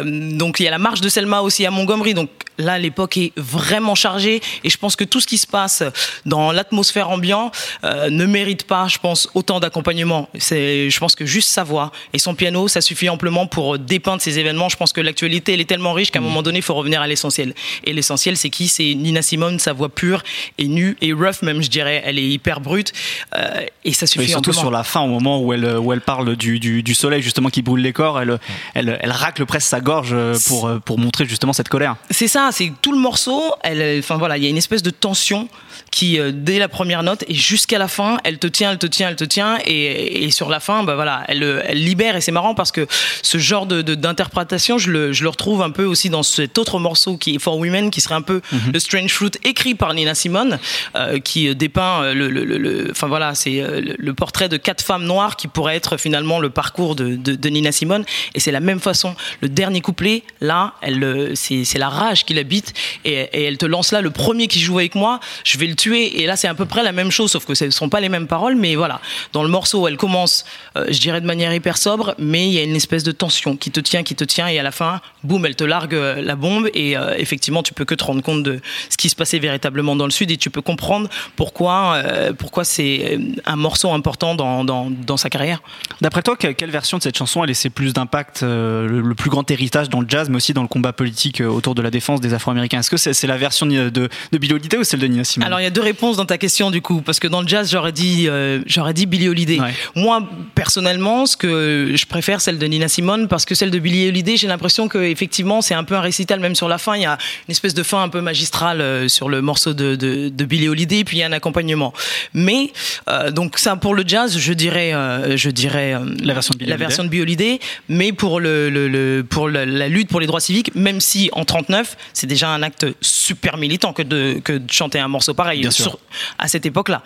[0.03, 3.33] donc il y a la marche de Selma aussi à Montgomery, donc là l'époque est
[3.37, 5.83] vraiment chargée et je pense que tout ce qui se passe
[6.25, 10.29] dans l'atmosphère ambiante euh, ne mérite pas, je pense, autant d'accompagnement.
[10.37, 14.21] C'est, je pense que juste sa voix et son piano, ça suffit amplement pour dépeindre
[14.21, 14.69] ces événements.
[14.69, 17.01] Je pense que l'actualité, elle est tellement riche qu'à un moment donné, il faut revenir
[17.01, 17.53] à l'essentiel.
[17.83, 18.67] Et l'essentiel, c'est qui?
[18.67, 20.23] C'est Nina Simone, sa voix pure
[20.57, 22.01] et nue et rough même, je dirais.
[22.05, 22.93] Elle est hyper brute
[23.35, 24.61] euh, et ça suffit Et surtout amplement.
[24.61, 27.49] sur la fin, au moment où elle, où elle parle du, du, du soleil justement
[27.49, 28.39] qui brûle les corps, elle,
[28.73, 31.95] elle, elle racle presque sa gorge euh, pour, pour montrer justement cette colère.
[32.09, 33.41] C'est ça, c'est tout le morceau.
[33.63, 35.47] Elle, enfin voilà, il y a une espèce de tension
[35.91, 38.87] qui, euh, dès la première note et jusqu'à la fin, elle te tient, elle te
[38.87, 42.15] tient, elle te tient, et, et sur la fin, bah voilà, elle, euh, elle libère.
[42.15, 42.87] Et c'est marrant parce que
[43.21, 46.79] ce genre de d'interprétation, je le, je le retrouve un peu aussi dans cet autre
[46.79, 48.41] morceau qui est For Women, qui serait un peu
[48.73, 50.59] le Strange Fruit écrit par Nina Simone,
[50.95, 54.49] euh, qui euh, dépeint euh, le, le- le- le- enfin voilà, c'est euh, le, portrait
[54.49, 58.03] de quatre femmes noires qui pourrait être finalement le parcours de, de, de Nina Simone.
[58.33, 59.15] Et c'est la même façon.
[59.41, 62.73] Le dernier couplet, là, elle, euh, c'est c'est la rage qui l'habite
[63.05, 65.75] et, et elle te lance là le premier qui joue avec moi, je vais le
[65.75, 66.21] tuer.
[66.21, 67.99] Et là, c'est à peu près la même chose, sauf que ce ne sont pas
[67.99, 68.55] les mêmes paroles.
[68.55, 69.01] Mais voilà,
[69.33, 70.45] dans le morceau, elle commence,
[70.77, 73.57] euh, je dirais de manière hyper sobre, mais il y a une espèce de tension
[73.57, 76.21] qui te tient, qui te tient, et à la fin, boum, elle te largue euh,
[76.21, 76.69] la bombe.
[76.73, 79.95] Et euh, effectivement, tu peux que te rendre compte de ce qui se passait véritablement
[79.95, 82.01] dans le Sud, et tu peux comprendre pourquoi,
[82.37, 85.61] pourquoi c'est un morceau important dans, dans, sa carrière.
[86.01, 89.29] D'après toi, que- quelle version de cette chanson a laissé plus d'impact, le, le plus
[89.29, 92.21] grand héritage dans le jazz, mais aussi dans le combat politique autour de la défense
[92.21, 94.99] des Afro-Américains Est-ce que c'est c'est la version de, de, de Billie Holiday ou celle
[94.99, 97.19] de Nina Simone Alors il y a deux réponses dans ta question du coup, parce
[97.19, 99.59] que dans le jazz j'aurais dit euh, j'aurais dit Billie Holiday.
[99.59, 99.73] Ouais.
[99.95, 104.07] Moi personnellement, ce que je préfère celle de Nina Simone parce que celle de Billie
[104.09, 106.95] Holiday, j'ai l'impression que effectivement c'est un peu un récital même sur la fin.
[106.95, 109.95] Il y a une espèce de fin un peu magistrale euh, sur le morceau de,
[109.95, 111.93] de, de Billie Holiday, puis il y a un accompagnement.
[112.33, 112.71] Mais
[113.09, 116.69] euh, donc ça pour le jazz, je dirais euh, je dirais La version de Billie
[116.69, 116.85] la Holiday.
[116.85, 117.59] version de Billie Holiday,
[117.89, 121.29] mais pour le, le- le- pour la, la lutte pour les droits civiques, même si
[121.33, 125.35] en 39 c'est déjà un acte super militant que de que de chanter un morceau
[125.35, 125.85] pareil Bien sûr.
[125.85, 125.99] sur-
[126.39, 127.03] à cette époque-là.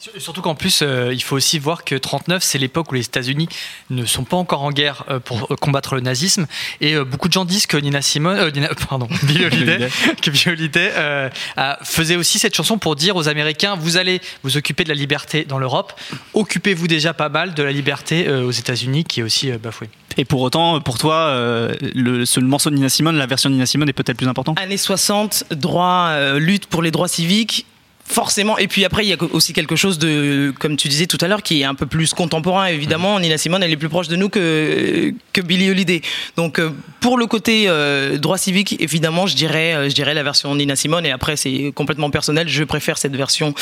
[0.00, 3.02] Sur- Surtout qu'en plus, euh, il faut aussi voir que 39, c'est l'époque où les
[3.04, 3.48] États-Unis
[3.90, 6.46] ne sont pas encore en guerre euh, pour euh, combattre le nazisme.
[6.80, 9.88] Et euh, beaucoup de gens disent que Nina Simone, euh, Nina- pardon, Billie Holiday,
[10.22, 14.20] que Billie Holiday euh, a- faisait aussi cette chanson pour dire aux Américains vous allez
[14.42, 15.92] vous occuper de la liberté dans l'Europe,
[16.32, 19.90] occupez-vous déjà pas mal de la liberté euh, aux États-Unis qui est aussi euh, bafouée.
[20.16, 23.54] Et pour autant, pour toi, euh, le, ce morceau de Nina Simone, la version de
[23.54, 24.58] Nina Simone est peut-être plus importante?
[24.58, 27.66] Années 60, droit, euh, lutte pour les droits civiques.
[28.12, 31.18] Forcément, et puis après il y a aussi quelque chose de, comme tu disais tout
[31.20, 32.66] à l'heure, qui est un peu plus contemporain.
[32.66, 36.00] Évidemment, Nina Simone, elle est plus proche de nous que que Billie Holiday.
[36.36, 36.70] Donc euh,
[37.00, 40.74] pour le côté euh, droit civique, évidemment, je dirais, euh, je dirais la version Nina
[40.74, 41.06] Simone.
[41.06, 42.48] Et après, c'est complètement personnel.
[42.48, 43.54] Je préfère cette version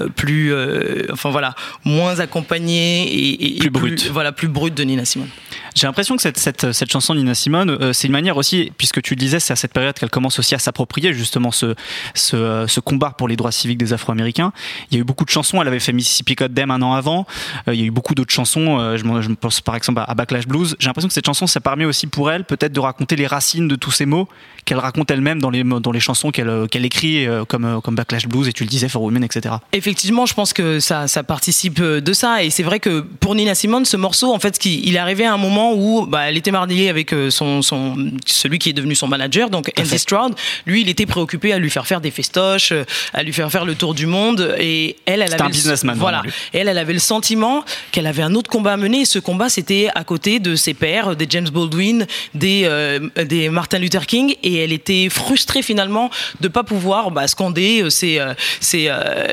[0.00, 4.10] euh, plus, euh, enfin voilà, moins accompagnée et, et- Plus brute.
[4.12, 5.28] voilà, plus brute de Nina Simone.
[5.76, 9.00] J'ai l'impression que cette, cette, cette chanson de Nina Simone, c'est une manière aussi, puisque
[9.00, 11.74] tu le disais, c'est à cette période qu'elle commence aussi à s'approprier justement ce,
[12.14, 14.52] ce, ce combat pour les droits civiques des Afro-Américains.
[14.90, 16.94] Il y a eu beaucoup de chansons, elle avait fait Mississippi Code Dem un an
[16.94, 17.26] avant,
[17.68, 20.46] Euh, il y a eu beaucoup d'autres chansons, euh, je, pense par exemple à, Backlash
[20.46, 20.76] Blues.
[20.78, 23.68] J'ai l'impression que cette chanson, ça permet aussi pour elle peut-être de raconter les racines
[23.68, 24.28] de tous ces mots
[24.64, 28.26] qu'elle raconte elle-même dans les, dans les chansons qu'elle euh, qu'elle écrit, comme, comme Backlash
[28.26, 29.56] Blues, et tu le disais, For Women, etc.
[29.72, 32.42] Effectivement, je pense que ça, ça participe de ça.
[32.42, 35.34] Et c'est vrai que pour Nina Simone, ce morceau, en fait, il est arrivé à
[35.34, 39.08] un moment où bah, elle était mariée avec son, son, celui qui est devenu son
[39.08, 40.34] manager, donc Andy Stroud.
[40.66, 42.72] Lui, il était préoccupé à lui faire faire des festoches,
[43.12, 44.54] à lui faire faire le tour du monde.
[44.60, 46.22] Et elle, elle avait un businessman, Voilà.
[46.54, 49.00] Et elle, elle avait le sentiment qu'elle avait un autre combat à mener.
[49.00, 53.48] Et ce combat, c'était à côté de ses pères, des James Baldwin, des, euh, des
[53.48, 54.36] Martin Luther King.
[54.44, 58.88] Et elle était frustrée finalement de pas pouvoir bah, scander euh, ses, euh, ses,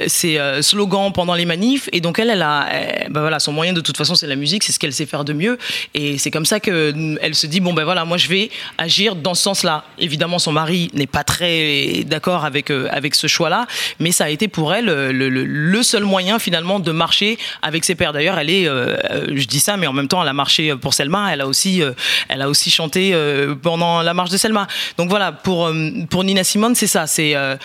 [0.08, 1.88] ses, slogans pendant les manifs.
[1.92, 2.68] Et donc elle, elle a,
[3.12, 5.26] bah, voilà, son moyen de toute façon, c'est la musique, c'est ce qu'elle sait faire
[5.26, 5.60] de mieux.
[5.94, 9.36] Et c'est comme ça qu'elle se dit bon ben voilà, moi je vais agir dans
[9.36, 9.84] ce sens-là.
[10.00, 13.68] Évidemment, son mari n'est pas très d'accord avec avec ce choix-là,
[14.00, 17.96] mais ça a été pour elle le, le- seul moyen finalement de marcher avec ses
[17.96, 18.13] pères.
[18.13, 20.76] D'ailleurs, elle est, euh, euh, je dis ça, mais en même temps, elle a marché
[20.76, 21.34] pour Selma.
[21.34, 21.92] Elle a aussi, euh,
[22.28, 24.68] elle a aussi chanté euh, pendant la marche de Selma.
[24.98, 27.56] Donc voilà, pour euh, pour Nina Simone, c'est ça, c'est euh,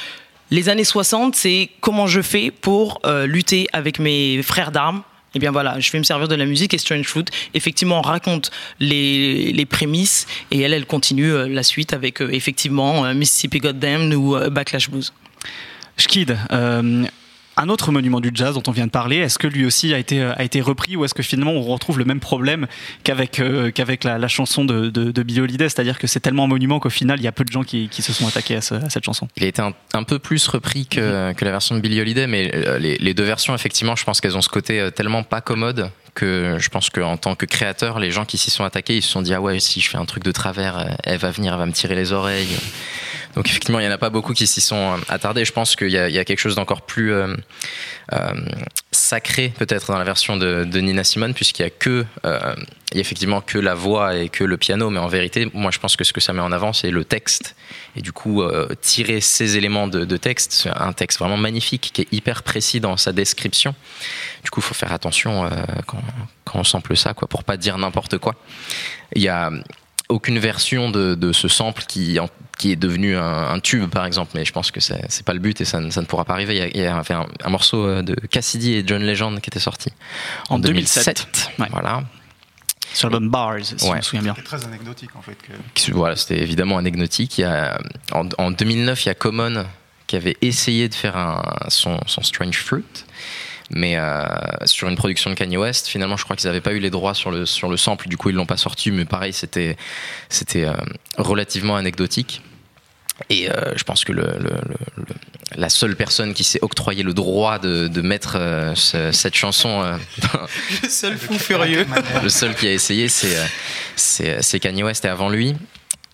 [0.51, 5.03] les années 60, c'est comment je fais pour euh, lutter avec mes frères d'armes.
[5.35, 7.25] Et bien voilà, je vais me servir de la musique et Strange Fruit,
[7.55, 13.05] effectivement, raconte les, les prémices et elle, elle continue euh, la suite avec euh, effectivement
[13.05, 15.13] euh, Mississippi Goddamn ou euh, Backlash Blues.
[15.97, 17.05] Schkid, euh,
[17.57, 19.99] un autre monument du jazz dont on vient de parler, est-ce que lui aussi a
[19.99, 22.67] été, été repris ou est-ce que finalement on retrouve le même problème
[23.05, 23.71] qu'avec euh,
[24.05, 24.91] la, chanson de,
[25.23, 27.53] Billie Holiday, c'est-à-dire que c'est tellement un monument qu'au final il y a peu de
[27.53, 29.29] gens qui, se sont attaqués à, ce- à cette chanson.
[29.37, 32.79] Il a été un, peu plus repris que, la version de Billie Holiday, mais euh,
[32.79, 36.57] les, deux versions, effectivement, je pense qu'elles ont ce côté euh, tellement pas commode que
[36.59, 39.23] je pense qu'en tant que créateur, les gens qui s'y sont attaqués, ils se sont
[39.23, 41.59] dit ah ouais, si je fais un truc de travers, euh, elle va venir, elle
[41.59, 42.57] va me tirer les oreilles.
[43.35, 45.45] Donc effectivement, il y en a pas beaucoup qui s'y sont euh, attardés.
[45.45, 47.35] Je pense qu'il y, y a quelque chose d'encore plus euh,
[48.13, 48.33] euh,
[48.95, 52.55] sacré peut-être dans la version de, Nina Simone, puisqu'il y a que euh,
[52.93, 56.05] effectivement que la voix et que le piano, mais en vérité, moi je pense que
[56.05, 57.57] ce que ça met en avant, c'est le texte.
[57.97, 62.03] Et du coup, euh, tirer ces éléments de, de texte, un texte vraiment magnifique qui
[62.03, 63.75] est hyper précis dans sa description.
[64.43, 65.49] Du coup, il faut faire attention euh,
[65.87, 66.03] quand,
[66.45, 68.35] quand on sample ça, quoi, pour pas dire n'importe quoi.
[69.15, 69.51] Il y a
[70.15, 74.07] aucune version de, de ce sample qui, en- qui est devenu un, un tube, par
[74.07, 76.07] exemple, mais je pense que c'est c'est pas le but et ça, ne- ça ne
[76.07, 76.55] pourra pas arriver.
[76.55, 79.41] Il y a, il y a un, un morceau euh, de Cassidy et John Legend
[79.41, 79.91] qui était sorti
[80.49, 81.27] En 2007.
[81.59, 81.67] Ouais.
[81.71, 82.03] Voilà.
[82.93, 83.97] sur l'album Bars, si je Ouais.
[83.97, 84.35] me souviens bien.
[84.37, 85.37] C'est très anecdotique en fait.
[85.37, 85.93] Que...
[85.93, 87.39] Voilà, c'était évidemment anecdotique.
[87.39, 87.79] Il y a,
[88.13, 89.65] en, en 2009, il y a Common
[90.07, 92.85] qui avait essayé de faire un, son, son Strange Fruit,
[93.71, 94.25] mais euh,
[94.67, 95.89] sur une production de Kanye West.
[95.89, 98.17] Finalement, je crois qu'ils n'avaient pas eu les droits sur le, sur le sample, du
[98.17, 99.77] coup, ils l'ont pas sorti, mais pareil, c'était
[100.29, 100.75] c'était euh,
[101.19, 102.43] relativement anecdotique.
[103.31, 105.05] Et euh, je pense que le, le- le- le-
[105.57, 109.83] la seule personne qui s'est octroyé le droit de, de mettre euh, ce- cette chanson
[109.83, 109.97] euh,
[110.83, 111.87] Le seul fou furieux.
[112.23, 113.37] le seul qui a essayé, c'est
[113.95, 115.05] c'est c'est Kanye West.
[115.05, 115.55] Et avant lui,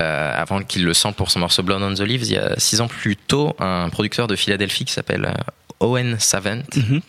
[0.02, 2.54] euh, avant qu'il le sente pour son morceau Blood on the Leaves, il y a
[2.58, 5.32] six ans plus tôt, un producteur de Philadelphie qui s'appelle
[5.80, 7.00] Owen Savant, Mhm.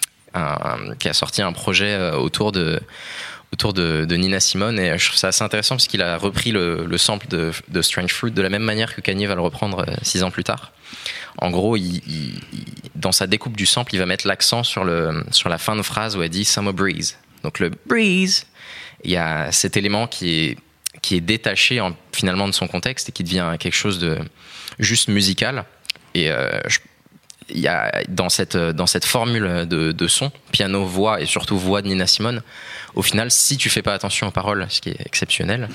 [1.00, 2.80] Qui a sorti un projet euh, autour de
[3.54, 6.86] autour de, Nina Simone et je trouve ça assez intéressant parce qu'il a repris le,
[6.86, 9.94] le sample de, Strange Fruit de la même manière que Kanye va le reprendre euh,
[10.04, 10.72] six ans plus tard.
[11.38, 11.76] En gros,
[12.96, 15.82] dans sa découpe du sample, il va mettre l'accent sur, le, sur la fin de
[15.82, 17.18] phrase où elle dit Summer Breeze.
[17.44, 18.46] Donc le breeze,
[19.04, 20.58] il y a cet élément qui est,
[21.02, 24.18] qui est détaché en- finalement de son contexte et qui devient quelque chose de
[24.80, 25.66] juste musical.
[26.14, 26.80] Et euh, je-
[28.10, 32.42] dans cette, formule de, de son, piano, voix et surtout voix de Nina Simone,
[32.96, 35.70] au final, si tu fais pas attention aux paroles, ce qui est exceptionnel,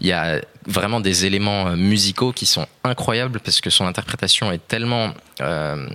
[0.00, 4.52] il y a vraiment des éléments euh, musicaux qui sont incroyables parce que son interprétation
[4.52, 5.86] est tellement euh,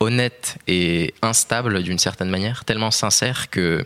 [0.00, 3.84] honnête et instable d'une certaine manière, tellement sincère que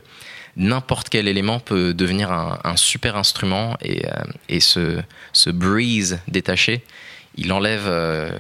[0.57, 4.11] n'importe quel élément peut devenir un, super instrument et, euh,
[4.51, 5.01] et ce,
[5.33, 6.85] ce breeze détaché,
[7.37, 8.37] il enlève euh,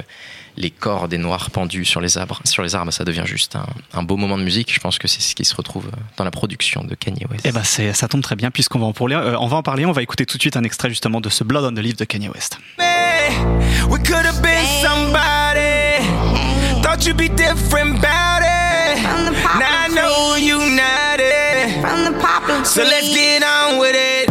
[0.57, 2.41] les corps des noirs pendus sur les arbres.
[2.45, 4.73] Sur les arbres, ça devient juste un, un beau moment de musique.
[4.73, 5.87] Je pense que c'est ce qui se retrouve
[6.17, 7.43] dans la production de Kanye West.
[7.47, 9.15] Eh ben ça tombe très bien puisqu'on va en parler.
[9.17, 9.87] euh, on va en parler.
[9.87, 11.97] On va écouter tout de suite un extrait justement de ce Blood on the Leaf
[11.97, 12.59] de Kanye West.
[13.88, 16.03] We could have been somebody.
[16.83, 18.99] Thought you'd be different about it.
[19.03, 20.47] From the popular Now I know tree.
[20.47, 21.81] you not it.
[21.81, 23.15] From the popular So let's tree.
[23.15, 24.29] get on with it.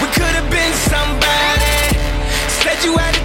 [0.00, 1.96] We could have been somebody.
[2.62, 3.15] Said you had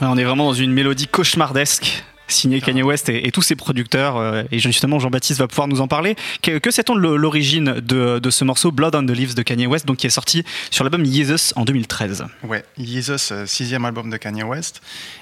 [0.00, 2.04] On est vraiment dans une mélodie cauchemardesque.
[2.26, 5.80] Signé Kanye West et, et tous ses producteurs, euh, et justement Jean-Baptiste va pouvoir nous
[5.80, 6.16] en parler.
[6.42, 9.42] Que, que sait-on de l'o- l'origine de, de ce morceau Blood on the Leaves de
[9.42, 13.84] Kanye West, donc qui est sorti sur l'album Yeezus en 2013 Ouais, Jesus, euh, sixième
[13.84, 14.80] album de Kanye West.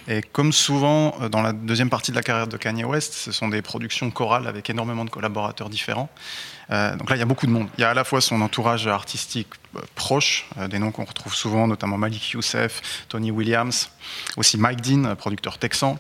[0.09, 3.33] Et comme souvent euh, dans la deuxième partie de la carrière de Kanye West, ce
[3.33, 6.09] sont des productions chorales avec énormément de collaborateurs différents.
[6.71, 7.67] Euh, donc là, il y a beaucoup de monde.
[7.79, 11.05] Il y a à la fois son entourage artistique euh, proche, euh, des noms qu'on
[11.05, 13.91] retrouve souvent, notamment Malik Youssef, Tony Williams,
[14.37, 15.99] aussi Mike Dean, producteur texan.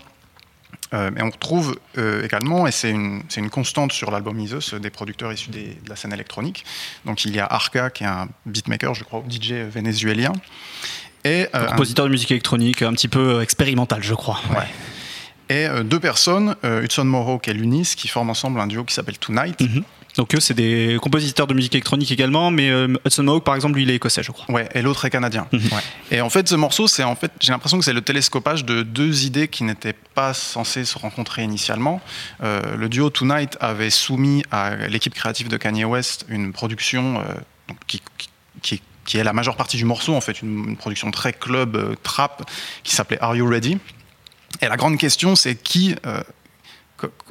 [0.94, 4.78] Euh, mais on retrouve euh, également, et c'est une, une constante sur l'album Isos, euh,
[4.78, 6.64] des producteurs issus des- de la scène électronique.
[7.06, 10.32] Donc il y a Arca, qui est un beatmaker, je crois, ou DJ vénézuélien.
[11.24, 14.38] Et, euh, un- Compositeur de musique électronique, un petit peu expérimental, je crois.
[14.50, 14.66] Ouais.
[15.48, 19.60] Et deux personnes, Hudson Morrow et Lunis, qui forment ensemble un duo qui s'appelle Tonight.
[19.60, 19.84] Mhm.
[20.16, 23.76] Donc eux, c'est des compositeurs de musique électronique également, mais euh, Hudson Mohawk, par exemple,
[23.76, 24.44] lui, il est écossais, je crois.
[24.54, 25.46] Ouais, et l'autre est canadien.
[25.52, 25.60] Mhm.
[25.72, 25.82] Ouais.
[26.10, 28.82] Et en fait, ce morceau, c'est en fait, j'ai l'impression que c'est le télescopage de
[28.82, 32.00] deux idées qui n'étaient pas censées se rencontrer initialement.
[32.42, 37.24] Euh, le duo Tonight avait soumis à l'équipe créative de Kanye West une production euh,
[37.86, 38.28] qui, qui-
[38.60, 41.96] qui- qui est la majeure partie du morceau, en fait, une, une production très club
[42.02, 42.48] trap
[42.84, 43.78] qui s'appelait Are You Ready?
[44.60, 46.20] Et la grande question, c'est qui euh,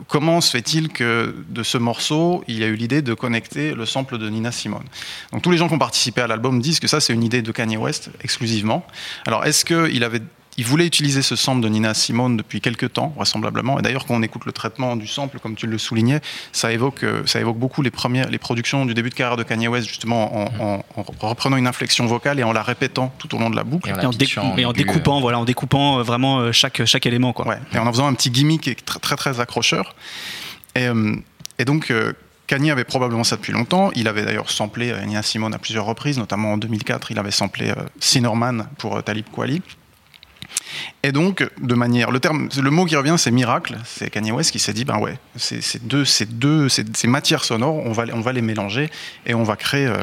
[0.08, 3.86] comment se fait-il que de ce morceau, il y a eu l'idée de connecter le
[3.86, 4.86] sample de Nina Simone?
[5.32, 7.42] Donc tous les gens qui ont participé à l'album disent que ça, c'est une idée
[7.42, 8.86] de Kanye West exclusivement.
[9.26, 10.22] Alors est-ce qu'il avait...
[10.58, 13.80] Il voulait utiliser ce sample de Nina Simone depuis quelques temps, vraisemblablement.
[13.80, 16.20] Et d'ailleurs, quand on écoute le traitement du sample, comme tu le soulignais,
[16.52, 19.44] ça évoque, euh, ça évoque beaucoup les premières, les productions du début de carrière de
[19.44, 23.34] Kanye West, justement en, en- en reprenant une inflexion vocale et en la répétant tout
[23.34, 23.90] au long de la boucle.
[23.90, 26.04] Et en Et la en, dé- pitchant et en aigu, découpant, voilà, en découpant euh,
[26.04, 27.48] vraiment euh, chaque, chaque élément, quoi.
[27.48, 29.96] Ouais, et en en faisant un petit gimmick qui est très très, très accrocheur.
[30.76, 31.16] Et, euh,
[31.60, 32.12] et donc, euh,
[32.48, 33.92] Kanye avait probablement ça depuis longtemps.
[33.96, 37.32] Il avait d'ailleurs samplé euh, Nina Simone à plusieurs reprises, notamment en 2004, il avait
[37.32, 39.62] samplé euh, Sinorman pour euh, Talib Kweli.
[41.04, 43.78] Et donc, de manière, le terme, le mot qui revient, c'est miracle.
[43.86, 47.08] C'est Kanye West qui s'est dit, ben ouais, ces ces deux, ces deux, ces, ces
[47.08, 48.90] matières sonores, on va, les- on va les mélanger
[49.26, 49.98] et on va créer, euh,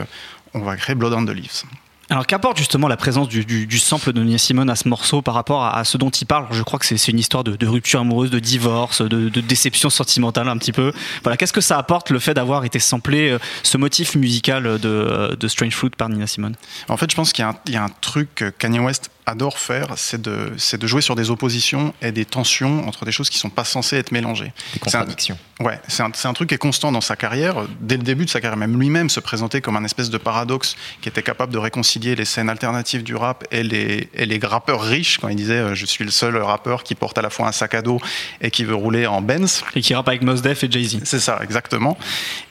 [0.55, 1.63] on va créer Blood on the Leaves.
[2.11, 5.21] Alors qu'apporte justement la présence du, du- du sample de Nina Simone à ce morceau
[5.21, 7.55] par rapport à, à ce dont il parle Je crois que c'est une histoire de,
[7.55, 10.95] de rupture amoureuse, de divorce, de, de déception sentimentale un petit peu.
[11.23, 15.37] Voilà, qu'est-ce que ça apporte le fait d'avoir été samplé euh, ce motif musical de,
[15.39, 16.55] de Strange Fruit par Nina Simone?
[16.89, 19.11] En fait, je pense qu'il y, a un- il y a un truc Kanye West
[19.29, 23.12] adore faire, c'est de, c'est de jouer sur des oppositions et des tensions entre des
[23.12, 24.47] choses qui sont pas censées être mélangées.
[24.47, 24.53] Des
[24.87, 25.38] C'est un- contradictions.
[25.61, 27.57] Ouais, c'est un, c'est un truc qui est constant dans sa carrière.
[27.81, 30.77] Dès le début de sa carrière, même lui-même se présentait comme un espèce de paradoxe
[31.01, 34.81] qui était capable de réconcilier les scènes alternatives du rap et les, et les rappeurs
[34.83, 37.49] riches, quand il disait euh, Je suis le seul rappeur qui porte à la fois
[37.49, 38.01] un sac à dos
[38.41, 39.62] et qui veut rouler en Benz.
[39.75, 41.01] Et qui rappe avec Mos Def et Jay-Z.
[41.05, 41.99] C'est ça, exactement.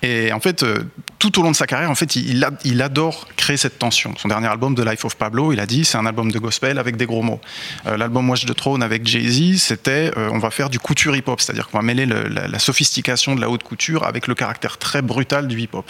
[0.03, 0.83] Et en fait, euh,
[1.19, 4.13] tout au long de sa carrière, en fait, il, adore créer cette tension.
[4.17, 6.77] Son dernier album, The Life of Pablo, il a dit, c'est un album de gospel
[6.77, 7.41] avec des gros mots.
[7.87, 11.41] Euh, L'album Watch the Throne avec Jay-Z, c'était, euh, on va faire du couture hip-hop,
[11.41, 15.01] c'est-à-dire qu'on va mêler le- la, sophistication de la haute couture avec le caractère très
[15.01, 15.89] brutal du hip-hop.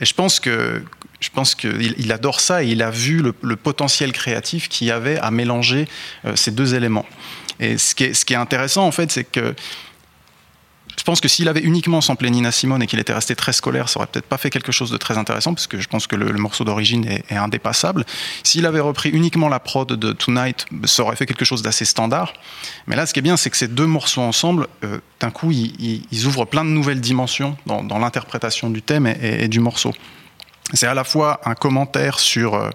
[0.00, 0.82] Et je pense que
[1.20, 4.86] je pense qu'il il adore ça et il a vu le, le potentiel créatif qu'il
[4.86, 5.86] y avait à mélanger
[6.24, 7.04] euh, ces deux éléments.
[7.60, 9.54] Et ce qui est, ce qui est intéressant, en fait, c'est que
[10.96, 13.88] je pense que s'il avait uniquement samplé Nina Simone et qu'il était resté très scolaire,
[13.88, 16.16] ça aurait peut-être pas fait quelque chose de très intéressant, parce que je pense que
[16.16, 18.04] le, morceau d'origine est, indépassable.
[18.42, 22.32] S'il avait repris uniquement la prod de Tonight, ça aurait fait quelque chose d'assez standard.
[22.86, 25.50] Mais là, ce qui est bien, c'est que ces deux morceaux ensemble, euh, d'un coup,
[25.50, 29.92] ils, ouvrent plein de nouvelles dimensions dans, l'interprétation du thème et du morceau.
[30.74, 32.70] C'est à la fois un commentaire sur euh,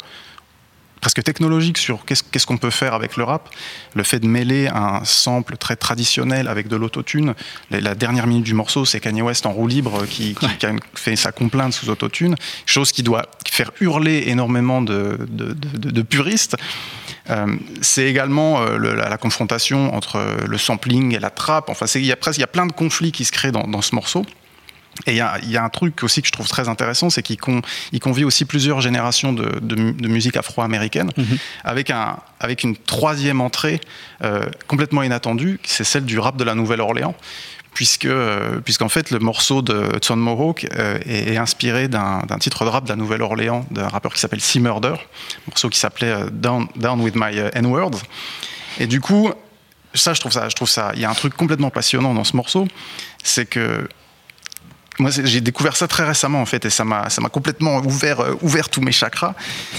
[1.05, 3.49] presque technologique sur qu'est-ce qu'on peut faire avec le rap.
[3.93, 7.35] Le fait de mêler un sample très traditionnel avec de l'autotune.
[7.69, 10.69] La, dernière minute du morceau, c'est Kanye West en roue libre qui, qui- qui a
[10.69, 12.33] une- fait sa complainte sous autotune,
[12.65, 16.55] chose qui doit faire hurler énormément de, de- de- de- de puristes.
[17.29, 21.69] Euh, c'est également euh, le- la, la confrontation entre le sampling et la trappe.
[21.69, 23.67] Enfin, il y a presque il y a plein de conflits qui se créent dans,
[23.67, 24.25] dans ce morceau.
[25.07, 27.09] Et il y, a- il y a un truc aussi que je trouve très intéressant,
[27.09, 31.11] c'est qu'il con- il convie aussi plusieurs générations de, de mu- de musique afro-américaine,
[31.63, 33.81] avec, un, avec une troisième entrée
[34.23, 37.13] euh, complètement inattendue, c'est celle du rap de la Nouvelle-Orléans,
[37.73, 42.63] puisque, euh, puisqu'en fait le morceau de Hudson Mohawk euh, est, est inspiré d'un, titre
[42.63, 46.11] de rap de la Nouvelle-Orléans, d'un rappeur qui s'appelle C Murder, un morceau qui s'appelait
[46.11, 47.99] euh, Down, Down with My N-Words.
[48.79, 49.29] Et du coup,
[49.93, 52.23] ça, je trouve ça, je trouve ça, il y a un truc complètement passionnant dans
[52.23, 52.65] ce morceau,
[53.23, 53.87] c'est que
[54.99, 58.69] moi, j'ai découvert ça très récemment en fait, et ça m'a, complètement ouvert, euh, ouvert
[58.69, 59.33] tous mes chakras.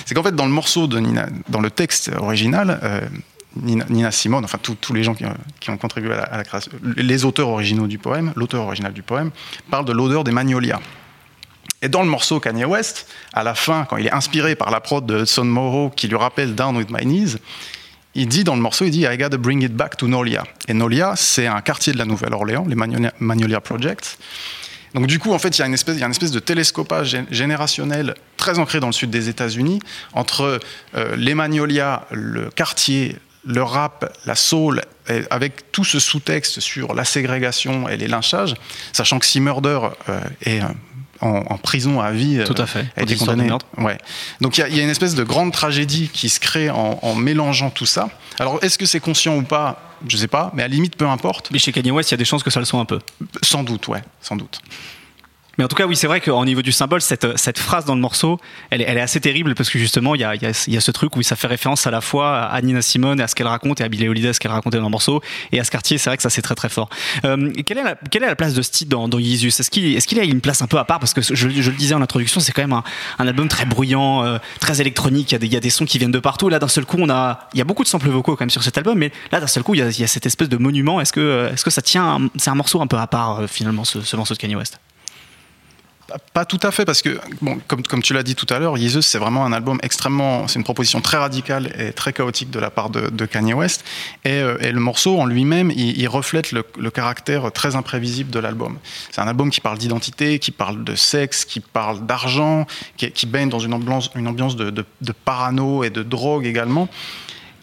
[0.04, 3.00] C'est qu'en fait, dans le morceau de Nina, dans le texte original, euh,
[3.56, 7.86] Nina, Simone, enfin tous les gens qui, ont- contribué à la, création, les auteurs originaux
[7.86, 9.30] du poème, l'auteur original du poème,
[9.70, 10.80] parle de l'odeur des magnolias.
[11.80, 14.80] Et dans le morceau Kanye West, à la fin, quand il est inspiré par la
[14.80, 17.36] prod de Hudson Morrow qui lui rappelle Down with My Knees,
[18.14, 20.44] il dit dans le morceau, il dit I gotta bring it back to Nolia.
[20.68, 24.18] Et Nolia, c'est un quartier de la Nouvelle-Orléans, les Magnolia, Magnolia Projects.
[24.94, 28.58] Donc du coup, en fait, il y a une espèce, de télescopage gé- générationnel très
[28.58, 29.80] ancré dans le sud des États-Unis
[30.12, 30.60] entre
[30.94, 34.82] euh, les Magnolias, le quartier, le rap, la soul,
[35.30, 38.54] avec tout ce sous-texte sur la ségrégation et les lynchages,
[38.92, 40.60] sachant que si Murder euh, est
[41.20, 43.50] en, en prison à vie, Tout à euh, fait, a été condamné.
[43.78, 43.98] Ouais.
[44.40, 46.70] Donc il y, a- il y a une espèce de grande tragédie qui se crée
[46.70, 48.08] en, en mélangeant tout ça.
[48.38, 49.82] Alors est-ce que c'est conscient ou pas?
[50.06, 51.50] Je sais pas, mais à la limite peu importe.
[51.52, 52.98] Mais chez Kanye West, il y a des chances que ça le soit un peu.
[53.42, 54.60] Sans doute, ouais, sans doute.
[55.58, 57.94] Mais en tout cas, oui, c'est vrai qu'au niveau du symbole, cette, cette phrase dans
[57.94, 58.38] le morceau,
[58.70, 60.76] elle est, elle est assez terrible parce que justement, il y a, y, a, y
[60.76, 63.28] a ce truc où ça fait référence à la fois à Nina Simone et à
[63.28, 65.22] ce qu'elle raconte et à Billie Holiday, ce qu'elle racontait dans le morceau.
[65.52, 66.88] Et à ce quartier, c'est vrai que ça, c'est très très fort.
[67.24, 69.96] Euh, quelle, est la, quelle est la place de Steve dans, dans Yeezus Est-ce qu'il
[69.96, 71.00] est qu'il a une place un peu à part?
[71.00, 72.84] Parce que je, je le disais en introduction, c'est quand même un,
[73.18, 75.32] un, album très bruyant, euh, très électronique.
[75.32, 76.48] Il y, a des, y a des sons qui viennent de partout.
[76.48, 78.50] Là, d'un seul coup, on a, il y a beaucoup de samples vocaux quand même
[78.50, 81.00] sur cet album, mais là, d'un seul coup, il y, a, cette espèce de monument.
[81.00, 84.00] Est-ce que, que ça tient C'est un morceau un peu à part, euh, finalement, ce,
[84.00, 84.78] ce morceau de Kanye West?
[86.32, 89.02] Pas tout à fait, parce que, bon, comme, tu l'as dit tout à l'heure, Jesus,
[89.02, 90.46] c'est vraiment un album extrêmement.
[90.46, 93.84] C'est une proposition très radicale et très chaotique de la part de, Kanye West.
[94.24, 98.78] Et, euh, et, le morceau en lui-même, il, reflète le, caractère très imprévisible de l'album.
[99.10, 103.48] C'est un album qui parle d'identité, qui parle de sexe, qui parle d'argent, qui, baigne
[103.48, 104.84] dans une ambiance, une ambiance de,
[105.24, 106.88] parano et de drogue également.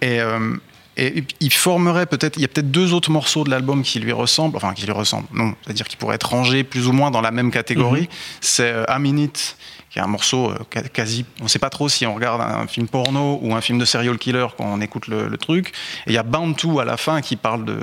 [0.02, 0.20] Et.
[0.20, 0.56] Euh,
[0.96, 4.12] et il formerait peut-être, il y a peut-être deux autres morceaux de l'album qui lui
[4.12, 7.22] ressemblent, enfin qui lui ressemblent, non, c'est-à-dire qui pourraient être rangés plus ou moins dans
[7.22, 8.02] la même catégorie.
[8.02, 8.38] Mm -hmm.
[8.42, 9.58] C'est euh, A Minute,
[9.90, 12.68] qui est un morceau euh, quasi, on ne sait pas trop si on regarde un
[12.68, 15.66] film porno ou un film de serial killer quand on écoute le, le truc.
[16.06, 17.78] Et il y a Bound to à la fin qui parle de,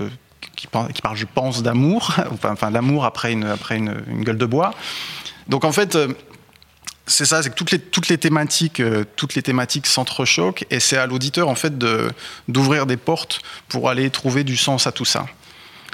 [0.57, 4.23] qui parle, qui parle je pense, d'amour, enfin, enfin l'amour après une, après une, une,
[4.25, 4.73] gueule de bois.
[5.49, 5.97] Donc en fait.
[5.97, 6.09] Euh,
[7.11, 10.81] c'est ça, c'est que toutes les, toutes les thématiques, euh, toutes les thématiques s'entrechoquent et
[10.81, 12.11] c'est à l'auditeur en fait de,
[12.49, 15.27] d'ouvrir des portes pour aller trouver du sens à tout ça.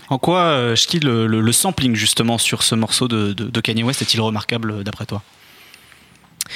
[0.08, 3.60] En quoi, euh, Shki, le, le, le, sampling justement sur ce morceau de, de, de
[3.60, 5.22] Kanye West est-il remarquable d'après toi?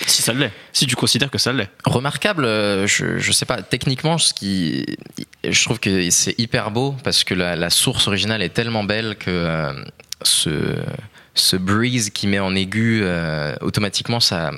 [0.07, 1.71] Si ça l'est, si tu considères que ça l'est.
[1.85, 3.63] Remarquable, euh, je, je sais pas.
[3.63, 4.87] Techniquement, ce qui,
[5.43, 9.17] je trouve que c'est hyper beau parce que la, la, source originale est tellement belle
[9.17, 9.73] que euh,
[10.23, 10.77] ce,
[11.35, 14.51] ce breeze qui met en aigu, euh, automatiquement, ça,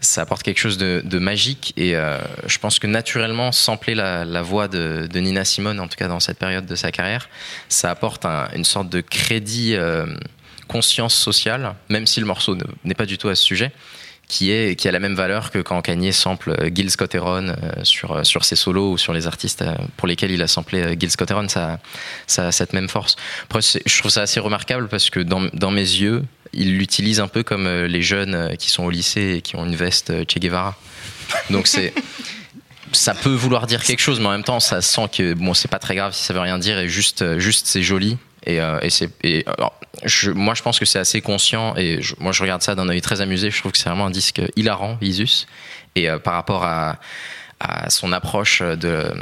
[0.00, 1.72] ça apporte quelque chose de, magique.
[1.76, 5.96] Et euh, je pense que naturellement, sampler la, la voix de, Nina Simone, en tout
[5.96, 7.28] cas dans cette période de sa carrière,
[7.68, 10.06] ça apporte un, une sorte de crédit euh,
[10.68, 13.72] conscience sociale, même si le morceau n'est pas du tout à ce sujet.
[14.30, 17.54] Qui, est, qui a la même valeur que quand Kanye sample Gil Scott Heron euh,
[17.82, 20.94] sur, sur ses solos ou sur les artistes euh, pour lesquels il a samplé euh,
[20.96, 21.80] Gil Scott Heron, ça,
[22.28, 23.16] ça a cette même force.
[23.42, 26.22] Après, je trouve ça assez remarquable parce que dans, dans mes yeux,
[26.52, 29.74] il l'utilise un peu comme les jeunes qui sont au lycée et qui ont une
[29.74, 30.76] veste Che Guevara.
[31.50, 31.92] Donc c'est
[32.92, 35.70] ça peut vouloir dire quelque chose, mais en même temps, ça sent que bon, c'est
[35.70, 38.16] pas très grave si ça veut rien dire et juste, juste c'est joli.
[38.46, 39.10] Et, euh, et c'est,
[40.04, 41.74] je, moi, je pense que c'est assez conscient.
[41.76, 43.50] Et moi, je regarde ça d'un œil très amusé.
[43.50, 45.46] Je trouve que c'est vraiment un disque hilarant, Isus.
[45.96, 46.98] Et euh, par rapport à,
[47.90, 49.12] son approche de,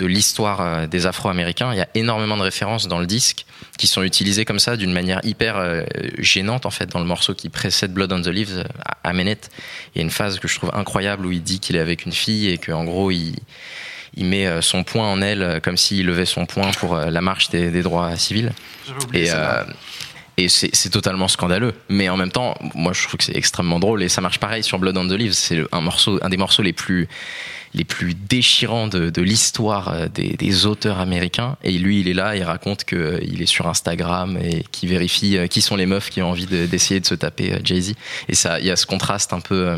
[0.00, 3.46] l'histoire des Afro-Américains, il y a énormément de références dans le disque
[3.78, 5.84] qui sont utilisées comme ça d'une manière hyper euh,
[6.18, 9.38] gênante en fait dans le morceau qui précède Blood on the Leaves à, à Menet.
[9.94, 12.04] Il y a une phase que je trouve incroyable où il dit qu'il est avec
[12.04, 13.36] une fille et qu'en gros il
[14.18, 17.70] il met son poing en elle comme s'il levait son poing pour la marche des,
[17.70, 18.52] des droits civils.
[19.14, 19.64] Et, euh,
[20.36, 21.74] et c'est totalement scandaleux.
[21.88, 24.62] Mais en même temps, moi je trouve que c'est extrêmement drôle et ça marche pareil
[24.62, 25.32] sur Blood on the Leaves.
[25.32, 27.08] C'est un morceau, un des morceaux les plus
[27.74, 31.58] les plus déchirants de, de l'histoire des, des, auteurs américains.
[31.62, 35.36] Et lui, il est là, il raconte qu'il euh, est sur Instagram et qui vérifie
[35.36, 37.92] euh, qui sont les meufs qui ont envie d'essayer de, de, se taper euh, Jay-Z.
[38.30, 39.76] Et ça, il y a ce contraste un peu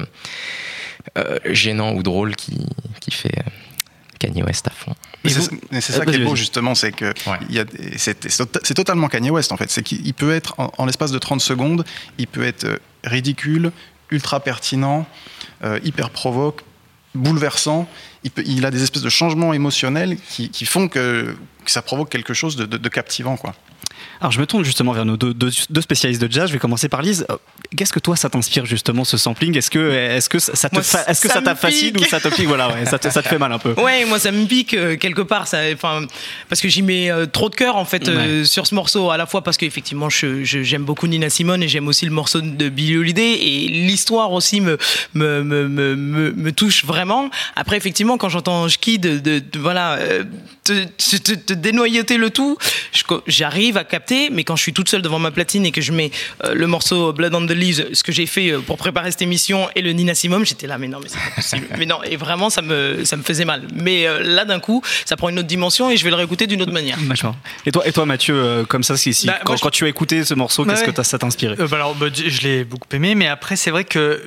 [1.18, 2.64] euh, gênant ou drôle qui,
[3.00, 3.42] qui fait
[4.20, 4.94] Kanye West à fond.
[5.24, 7.66] C'est ça qui est beau justement, c'est que ouais.
[7.96, 9.70] c'est totalement Kanye West en fait.
[9.70, 11.84] C'est qu'il peut être en, en l'espace de 30 secondes,
[12.18, 13.72] il peut être ridicule,
[14.10, 15.06] ultra pertinent,
[15.64, 16.62] euh, hyper provoque,
[17.14, 17.88] bouleversant.
[18.22, 21.34] Il, peut, il, a des espèces de changements émotionnels qui, qui font que,
[21.70, 23.54] que, ça provoque quelque chose de, de, de captivant quoi.
[24.20, 26.48] Alors je me tourne justement vers nos deux, deux, deux, spécialistes de jazz.
[26.48, 27.26] Je vais commencer par Lise.
[27.76, 29.56] Qu'est-ce que toi ça t'inspire justement ce sampling?
[29.56, 32.46] Est-ce que est-ce que ça te est-ce que ça, ça fascine ou ça te pique?
[32.46, 33.72] Voilà, ouais, ça, te, ça, te, fait mal un peu.
[33.80, 35.46] Ouais, moi ça me pique euh, quelque part.
[35.46, 36.06] Ça, enfin,
[36.48, 39.10] parce que j'y mets euh, trop de cœur en fait euh, sur ce morceau.
[39.10, 42.12] À la fois parce qu'effectivement j'aime je, je, beaucoup Nina Simone et j'aime aussi le
[42.12, 44.76] morceau de Billie Holiday et l'histoire aussi me
[45.14, 47.30] me, me me, me, me, touche vraiment.
[47.56, 49.98] Après effectivement quand j'entends Ski de, de, de, voilà
[50.64, 52.56] te, te, te, dénoyauter le tout,
[53.26, 54.30] j'arrive à capter.
[54.30, 56.10] Mais quand je suis toute seule devant ma platine et que je mets
[56.44, 59.68] euh, le morceau Blood on the Leaves, ce que j'ai fait pour préparer cette émission
[59.76, 61.66] et le Nina Simone, j'étais là mais non mais c'est pas possible.
[61.78, 63.66] mais non et vraiment ça me ça me faisait mal.
[63.74, 66.46] Mais euh, là d'un coup ça prend une autre dimension et je vais le réécouter
[66.46, 66.98] d'une autre manière.
[67.66, 69.62] Et toi et toi Mathieu euh, comme ça si, si bah, quand, je...
[69.62, 70.92] quand, tu as écouté ce morceau bah, qu'est-ce ouais.
[70.92, 71.56] que ça t'a inspiré?
[71.56, 74.22] Bah, Alors bah, je l'ai beaucoup aimé mais après c'est vrai que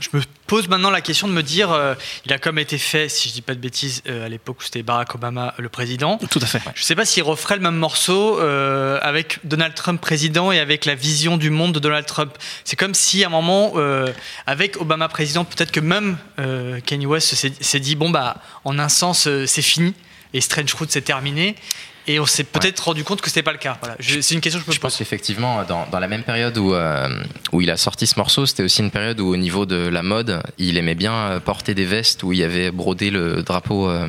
[0.00, 1.94] je me pose maintenant la question de me dire, euh,
[2.24, 4.64] il a comme été fait, si je dis pas de bêtises, euh, à l'époque où
[4.64, 6.18] c'était Barack Obama le président.
[6.30, 6.60] Tout à fait.
[6.74, 10.86] Je sais pas s'il referait le même morceau euh, avec Donald Trump président et avec
[10.86, 12.32] la vision du monde de Donald Trump.
[12.64, 14.10] C'est comme si à un moment, euh,
[14.46, 18.88] avec Obama président, peut-être que même euh, Kanye West s'est dit, bon bah, en un
[18.88, 19.94] sens, c'est fini
[20.32, 21.56] et Strange Fruit c'est terminé.
[22.08, 23.76] Et on s'est peut-être rendu compte que c'était pas le cas.
[23.80, 23.94] Voilà.
[24.00, 26.56] Je- C'est une question que je me Je pense qu'effectivement, dans, dans la même période
[26.58, 27.08] où, euh,
[27.52, 30.02] où il a sorti ce morceau, c'était aussi une période où, au niveau de la
[30.02, 33.88] mode, il aimait bien euh, porter des vestes où il y avait brodé le drapeau,
[33.90, 34.06] euh,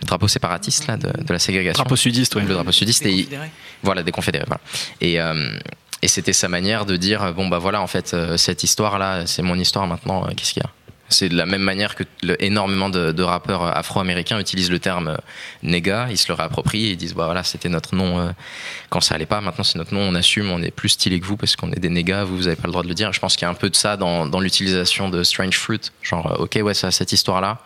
[0.00, 1.82] le drapeau séparatiste là, de, de la ségrégation.
[1.82, 2.42] Drapeau sudiste, oui.
[2.46, 3.02] Le drapeau sudiste.
[3.02, 3.50] Des Et confédérés.
[3.82, 4.44] voilà, des confédérés.
[4.46, 4.60] Voilà.
[5.00, 5.58] Et, euh,
[6.02, 9.56] et c'était sa manière de dire bon, bah voilà, en fait, cette histoire-là, c'est mon
[9.58, 10.70] histoire maintenant, qu'est-ce qu'il y a?
[11.10, 15.08] C'est de la même manière que le- énormément de, de rappeurs afro-américains utilisent le terme
[15.08, 15.16] euh,
[15.62, 18.30] néga, ils se le réapproprient et ils disent bah voilà, c'était notre nom euh,
[18.90, 21.24] quand ça allait pas, maintenant c'est notre nom, on assume, on est plus stylé que
[21.26, 23.12] vous parce qu'on est des négas, vous, vous avez pas le droit de le dire.
[23.12, 25.80] Je pense qu'il y a un peu de ça dans, dans l'utilisation de Strange Fruit,
[26.02, 27.58] genre euh, ok, ouais, ça a cette histoire-là.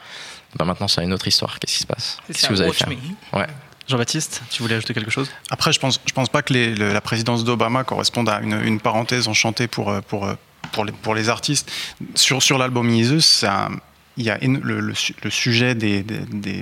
[0.57, 1.59] Bah maintenant, ça a une autre histoire.
[1.59, 2.19] Qu'est-ce qui se passe?
[2.27, 3.39] Qu'est-ce que vous faire me.
[3.39, 3.47] Ouais.
[3.89, 5.29] Jean-Baptiste, tu voulais ajouter quelque chose?
[5.51, 8.61] Après, je pense, je pense pas que les- le- la présidence d'Obama corresponde à une,
[8.63, 10.35] une parenthèse enchantée pour, euh, pour, euh,
[10.73, 11.71] pour, les, artistes.
[12.15, 13.71] Sur, l'album c'est un-
[14.19, 16.05] il y a le, le su- le sujet de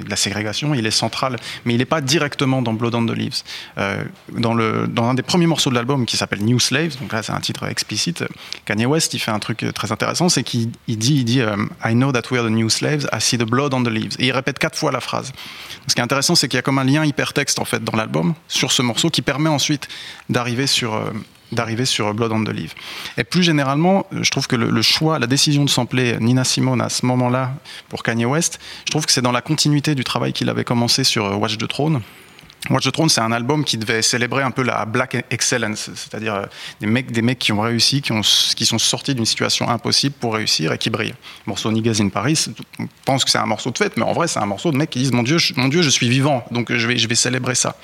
[0.09, 3.43] la ségrégation, il est central, mais il n'est pas directement dans Blood on the Leaves.
[3.79, 4.05] Euh,
[4.39, 7.33] dans, le, un des premiers morceaux de l'album qui s'appelle New Slaves, donc là c'est
[7.33, 8.25] un titre explicite,
[8.67, 11.57] Kanye West il fait un truc très intéressant, c'est qu'il il dit, il dit euh,
[11.85, 14.15] I know that we're the new slaves, I see the blood on the leaves.
[14.21, 15.33] Et il répète quatre fois la phrase.
[15.89, 17.97] Ce qui est intéressant, c'est qu'il y a comme un lien hypertexte en fait dans
[17.97, 19.89] l'album sur ce morceau qui permet ensuite
[20.29, 21.11] d'arriver sur euh,
[21.53, 22.75] d'arriver sur Blood on the Leaf.
[23.19, 26.45] Et plus généralement, euh, je trouve que le, le choix, la décision de sampler Nina
[26.45, 27.55] Simone à ce moment-là
[27.89, 31.05] pour Kanye West, je trouve que c'est dans la continuité du travail qu'il avait commencé
[31.05, 32.01] sur euh, Watch the Throne.
[32.69, 36.35] Watch the Throne, c'est un album qui devait célébrer un peu la black excellence, c'est-à-dire
[36.35, 36.47] euh,
[36.81, 40.15] des mecs, des mecs qui ont réussi, qui, ont, qui sont sortis d'une situation impossible
[40.21, 41.15] pour réussir et qui brillent.
[41.47, 42.47] Le morceau Niggas in Paris,
[42.79, 44.77] on pense que c'est un morceau de fête, mais en vrai, c'est un morceau de
[44.77, 47.09] mecs qui disent Mon Dieu, je, mon Dieu, je suis vivant, donc je vais, je
[47.09, 47.77] vais célébrer ça.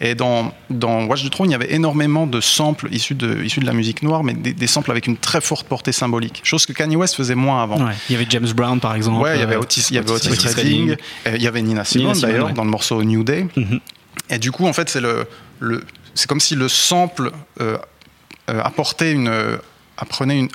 [0.00, 3.60] Et dans, dans Watch the Throne, il y avait énormément de samples issus de, issus
[3.60, 6.64] de la musique noire, mais des, des samples avec une très forte portée symbolique, chose
[6.64, 7.84] que Kanye West faisait moins avant.
[7.84, 7.92] Ouais.
[8.08, 9.20] Il y avait James Brown par exemple.
[9.22, 10.96] Ouais, il y avait euh, Otis, il y avait Otis, Otis Redding,
[11.26, 12.52] euh, il y avait Nina Simone, d'ailleurs ouais.
[12.52, 13.46] dans le morceau New Day.
[13.56, 13.80] Mhm.
[14.30, 17.78] Et du coup, en fait, c'est comme si le sample euh,
[18.50, 19.56] euh, apportait une euh,
[20.20, 20.48] une,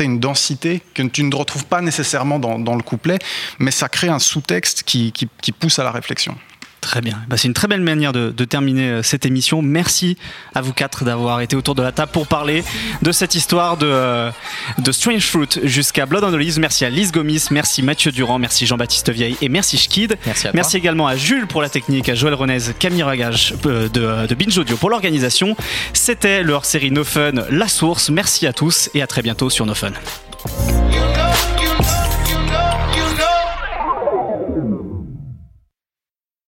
[0.00, 3.18] une densité que tu ne retrouves pas nécessairement dans, le couplet,
[3.58, 6.38] mais ça crée un sous-texte qui pousse à la réflexion.
[6.84, 7.16] Très bien.
[7.28, 9.62] Bah, c'est une très belle manière de, de terminer euh, cette émission.
[9.62, 10.18] Merci
[10.54, 12.62] à vous quatre d'avoir été autour de la table pour parler
[13.00, 14.30] de cette histoire de, euh,
[14.76, 16.58] de Strange Fruit jusqu'à Blood on the Leaves.
[16.60, 20.18] Merci à Lise Gomis, merci Mathieu Durand, merci Jean-Baptiste Vieille et merci Schkid.
[20.26, 20.56] Merci à toi.
[20.56, 24.34] Merci également à Jules pour la technique, à Joël Renez, Camille Ragage euh, de, de
[24.34, 25.56] Binge Audio pour l'organisation.
[25.94, 28.10] C'était le hors-série No Fun, La Source.
[28.10, 29.92] Merci à tous et à très bientôt sur No Fun.